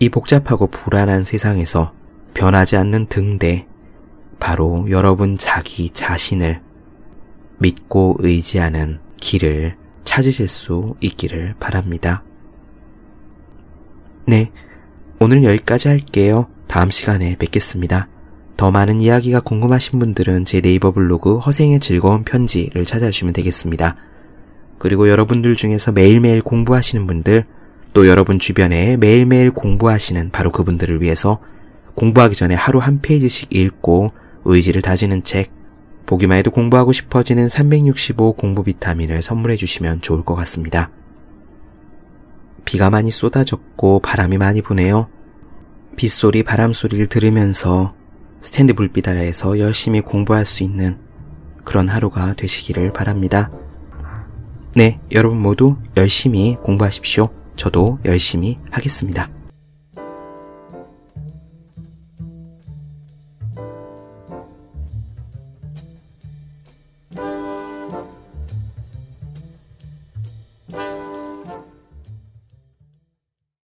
이 0.00 0.08
복잡하고 0.08 0.66
불안한 0.66 1.22
세상에서 1.22 1.94
변하지 2.34 2.76
않는 2.76 3.06
등대, 3.06 3.68
바로 4.40 4.84
여러분 4.90 5.36
자기 5.36 5.90
자신을 5.90 6.60
믿고 7.58 8.16
의지하는 8.18 8.98
길을 9.20 9.76
찾으실 10.02 10.48
수 10.48 10.96
있기를 11.00 11.54
바랍니다. 11.60 12.24
네. 14.26 14.50
오늘은 15.20 15.44
여기까지 15.44 15.86
할게요. 15.86 16.48
다음 16.66 16.90
시간에 16.90 17.36
뵙겠습니다. 17.36 18.08
더 18.56 18.70
많은 18.70 19.00
이야기가 19.00 19.40
궁금하신 19.40 19.98
분들은 19.98 20.46
제 20.46 20.60
네이버 20.60 20.90
블로그 20.90 21.38
허생의 21.38 21.80
즐거운 21.80 22.24
편지를 22.24 22.86
찾아주시면 22.86 23.34
되겠습니다. 23.34 23.96
그리고 24.78 25.08
여러분들 25.08 25.56
중에서 25.56 25.92
매일매일 25.92 26.42
공부하시는 26.42 27.06
분들, 27.06 27.44
또 27.94 28.06
여러분 28.06 28.38
주변에 28.38 28.96
매일매일 28.96 29.50
공부하시는 29.50 30.30
바로 30.30 30.50
그분들을 30.52 31.02
위해서 31.02 31.38
공부하기 31.94 32.34
전에 32.34 32.54
하루 32.54 32.78
한 32.78 33.00
페이지씩 33.00 33.54
읽고 33.54 34.08
의지를 34.44 34.82
다지는 34.82 35.22
책, 35.22 35.50
보기만 36.06 36.38
해도 36.38 36.50
공부하고 36.50 36.92
싶어지는 36.92 37.48
365 37.48 38.34
공부 38.34 38.62
비타민을 38.62 39.22
선물해 39.22 39.56
주시면 39.56 40.00
좋을 40.00 40.24
것 40.24 40.34
같습니다. 40.34 40.90
비가 42.64 42.90
많이 42.90 43.10
쏟아졌고 43.10 44.00
바람이 44.00 44.38
많이 44.38 44.62
부네요. 44.62 45.08
빗소리, 45.96 46.42
바람소리를 46.42 47.06
들으면서 47.06 47.94
스탠드 48.40 48.74
불빛 48.74 49.08
아래에서 49.08 49.58
열심히 49.58 50.00
공부할 50.00 50.46
수 50.46 50.62
있는 50.62 50.98
그런 51.64 51.88
하루가 51.88 52.34
되시기를 52.34 52.92
바랍니다. 52.92 53.50
네, 54.74 54.98
여러분 55.12 55.40
모두 55.40 55.76
열심히 55.96 56.56
공부하십시오. 56.62 57.30
저도 57.56 57.98
열심히 58.04 58.58
하겠습니다. 58.70 59.35